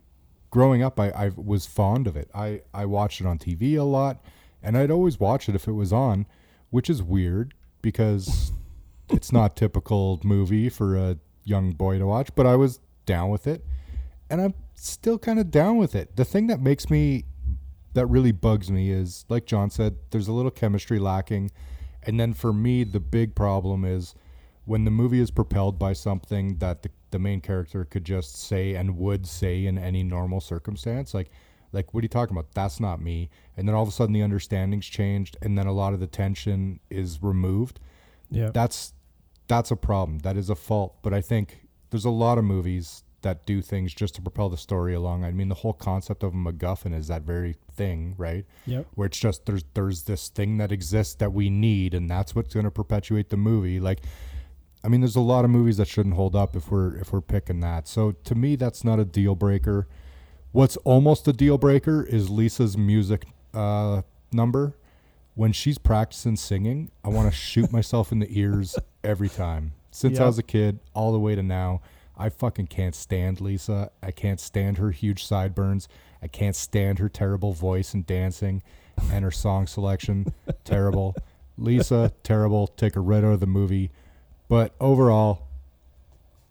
[0.49, 2.31] Growing up, I, I was fond of it.
[2.33, 4.25] I, I watched it on TV a lot,
[4.63, 6.25] and I'd always watch it if it was on,
[6.71, 8.51] which is weird because
[9.09, 12.33] it's not typical movie for a young boy to watch.
[12.33, 13.63] But I was down with it,
[14.27, 16.15] and I'm still kind of down with it.
[16.15, 17.25] The thing that makes me
[17.93, 21.51] that really bugs me is like John said, there's a little chemistry lacking.
[22.01, 24.15] And then for me, the big problem is
[24.69, 28.75] when the movie is propelled by something that the, the main character could just say
[28.75, 31.11] and would say in any normal circumstance.
[31.11, 31.31] Like,
[31.71, 32.53] Like, what are you talking about?
[32.53, 33.31] That's not me.
[33.57, 36.05] And then all of a sudden the understanding's changed, and then a lot of the
[36.07, 37.79] tension is removed.
[38.29, 38.51] Yeah.
[38.53, 38.93] That's
[39.47, 40.19] that's a problem.
[40.19, 41.01] That is a fault.
[41.01, 44.57] But I think there's a lot of movies that do things just to propel the
[44.57, 45.23] story along.
[45.25, 48.45] I mean, the whole concept of a MacGuffin is that very thing, right?
[48.67, 48.85] Yep.
[48.95, 52.53] Where it's just there's there's this thing that exists that we need, and that's what's
[52.53, 53.79] going to perpetuate the movie.
[53.79, 54.01] Like,
[54.83, 57.21] I mean, there's a lot of movies that shouldn't hold up if we're if we're
[57.21, 57.87] picking that.
[57.87, 59.87] So to me, that's not a deal breaker.
[60.51, 64.01] What's almost a deal breaker is Lisa's music uh,
[64.31, 64.75] number.
[65.35, 69.73] When she's practicing singing, I want to shoot myself in the ears every time.
[69.91, 71.81] Since I was a kid, all the way to now,
[72.17, 73.91] I fucking can't stand Lisa.
[74.03, 75.87] I can't stand her huge sideburns.
[76.21, 78.61] I can't stand her terrible voice and dancing
[79.11, 80.33] and her song selection.
[80.63, 81.15] terrible.
[81.57, 82.67] Lisa, terrible.
[82.67, 83.91] Take her right out of the movie.
[84.49, 85.43] But overall,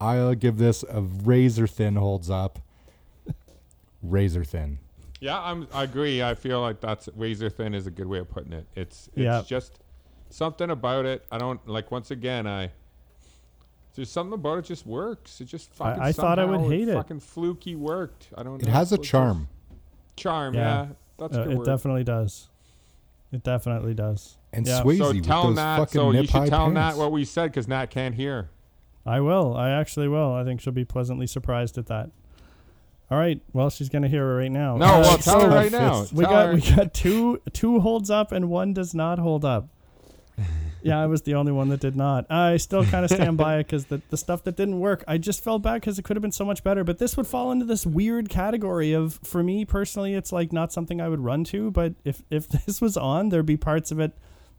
[0.01, 2.61] I'll give this a razor thin holds up.
[4.03, 4.79] Razor thin.
[5.21, 5.67] Yeah, I'm.
[5.75, 6.23] I agree.
[6.23, 8.65] I feel like that's razor thin is a good way of putting it.
[8.77, 9.43] It's it's Yeah.
[9.45, 9.81] just
[10.31, 11.27] something about it.
[11.33, 11.91] I don't like.
[11.91, 12.71] Once again, I
[13.97, 15.41] there's something about it just works.
[15.41, 16.01] It just fucking.
[16.01, 16.95] I thought I would hate it.
[16.95, 18.29] Fucking fluky worked.
[18.37, 18.63] I don't.
[18.63, 18.73] It know.
[18.73, 19.49] has a charm.
[20.15, 20.55] Charm.
[20.55, 20.61] Yeah.
[20.61, 20.87] Yeah,
[21.19, 21.67] that's a Uh, good it word.
[21.67, 22.49] definitely does.
[23.33, 24.38] It definitely does.
[24.53, 24.83] And Yeah.
[24.83, 25.77] Swayze so with tell those Nat.
[25.77, 26.75] fucking So you nip-high should tell pants.
[26.75, 28.51] Nat what we said because Nat can't hear.
[29.07, 29.57] I will.
[29.57, 30.33] I actually will.
[30.35, 32.11] I think she'll be pleasantly surprised at that.
[33.11, 33.41] All right.
[33.55, 34.77] Well, she's gonna hear it right now.
[34.77, 36.05] No, All well, right, tell her right now.
[36.13, 36.55] We Tell got her.
[36.55, 39.69] we got two two holds up and one does not hold up.
[40.81, 42.31] Yeah, I was the only one that did not.
[42.31, 45.19] I still kind of stand by it because the, the stuff that didn't work, I
[45.19, 46.85] just felt bad because it could have been so much better.
[46.85, 50.73] But this would fall into this weird category of, for me personally, it's like not
[50.73, 51.73] something I would run to.
[51.73, 54.13] But if if this was on, there'd be parts of it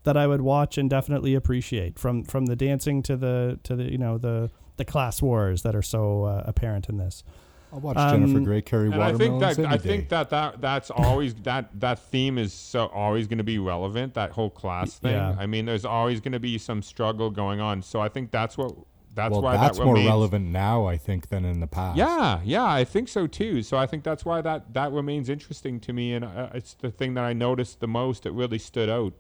[0.04, 3.92] that I would watch and definitely appreciate from from the dancing to the to the
[3.92, 7.24] you know the the class wars that are so uh, apparent in this.
[7.72, 9.90] I'll watch Um, Jennifer Grey carry And I think watermelons that any I day.
[9.90, 14.16] think that, that that's always that that theme is so always going to be relevant.
[14.16, 15.12] That whole class thing.
[15.12, 15.36] Yeah.
[15.38, 17.84] I mean, there's always going to be some struggle going on.
[17.84, 18.74] So I think that's what
[19.14, 21.98] that's well, why that's that more remains, relevant now, I think, than in the past.
[21.98, 23.62] Yeah, yeah, I think so too.
[23.62, 26.90] So I think that's why that that remains interesting to me, and uh, it's the
[26.90, 28.26] thing that I noticed the most.
[28.26, 29.14] It really stood out.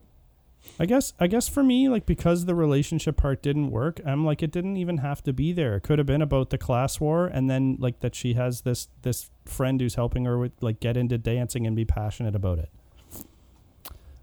[0.79, 4.43] I guess I guess for me, like because the relationship part didn't work, I'm like
[4.43, 5.75] it didn't even have to be there.
[5.75, 8.87] It could have been about the class war and then like that she has this
[9.01, 12.69] this friend who's helping her with like get into dancing and be passionate about it.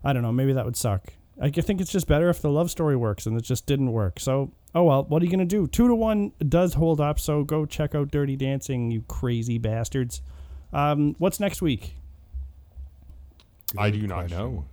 [0.04, 1.12] I don't know, maybe that would suck.
[1.40, 4.18] I think it's just better if the love story works and it just didn't work.
[4.18, 5.66] So, oh well, what are you going to do?
[5.66, 10.22] 2 to 1 does hold up, so go check out Dirty Dancing, you crazy bastards.
[10.72, 11.96] Um, what's next week?
[13.76, 14.64] I Good do not know.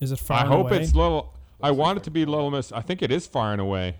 [0.00, 0.80] Is it far I and hope away?
[0.82, 1.34] it's little.
[1.62, 2.72] I want it to be Little Miss.
[2.72, 3.96] I think it is far and away.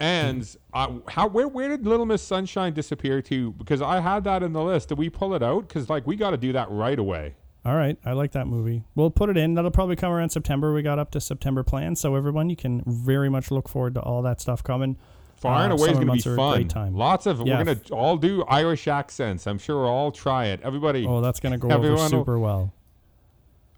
[0.00, 3.52] And uh, how where where did Little Miss Sunshine disappear to?
[3.52, 4.88] Because I had that in the list.
[4.88, 5.68] Did we pull it out?
[5.68, 7.36] Because like we got to do that right away.
[7.64, 8.82] All right, I like that movie.
[8.96, 9.54] We'll put it in.
[9.54, 10.74] That'll probably come around September.
[10.74, 14.00] We got up to September plans, so everyone, you can very much look forward to
[14.00, 14.96] all that stuff coming.
[15.36, 16.54] Far and Uh, away is going to be fun.
[16.56, 16.96] great time.
[16.96, 17.58] Lots of Yeah.
[17.58, 19.46] we're going to all do Irish accents.
[19.46, 20.58] I'm sure we'll all try it.
[20.64, 21.06] Everybody.
[21.06, 22.38] Oh, that's gonna go over Everyone will- super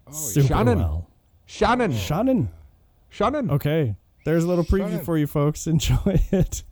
[0.05, 0.13] well.
[0.15, 0.79] super Shannon.
[0.79, 1.09] well.
[1.45, 1.91] Shannon.
[1.93, 2.49] Shannon.
[3.09, 3.49] Shannon.
[3.51, 3.95] Okay,
[4.25, 5.05] there's a little preview Shannon.
[5.05, 5.67] for you folks.
[5.67, 6.63] Enjoy it.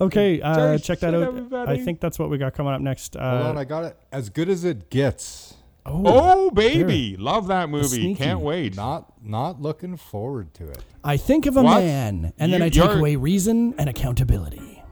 [0.00, 1.22] Okay, uh, Jerry, check that out.
[1.22, 1.72] everybody.
[1.72, 3.16] I think that's what we got coming up next.
[3.16, 3.96] Uh, Hold on, I got it.
[4.12, 5.54] As good as it gets.
[5.88, 7.86] Oh baby, love that movie.
[7.86, 8.14] Sneaky.
[8.16, 8.74] Can't wait.
[8.76, 10.82] Not not looking forward to it.
[11.04, 11.78] I think of a What?
[11.80, 14.82] man, and then I take away reason and accountability.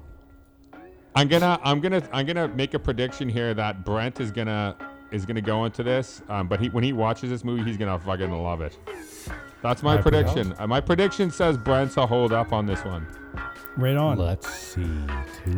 [1.17, 4.77] I'm gonna I'm gonna I'm gonna make a prediction here that Brent is gonna
[5.15, 7.99] is gonna go into this, um, but he when he watches this movie, he's gonna
[7.99, 8.77] fucking love it.
[9.63, 10.55] That's my I prediction.
[10.59, 13.07] Uh, my prediction says Brent's a hold up on this one.
[13.77, 14.19] Right on.
[14.19, 14.85] Let's see.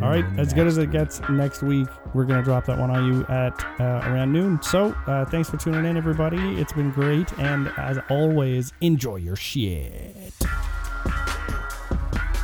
[0.01, 2.89] All right, as good as it gets next week, we're going to drop that one
[2.89, 4.59] on you at uh, around noon.
[4.63, 6.59] So, uh, thanks for tuning in, everybody.
[6.59, 7.31] It's been great.
[7.37, 10.33] And as always, enjoy your shit.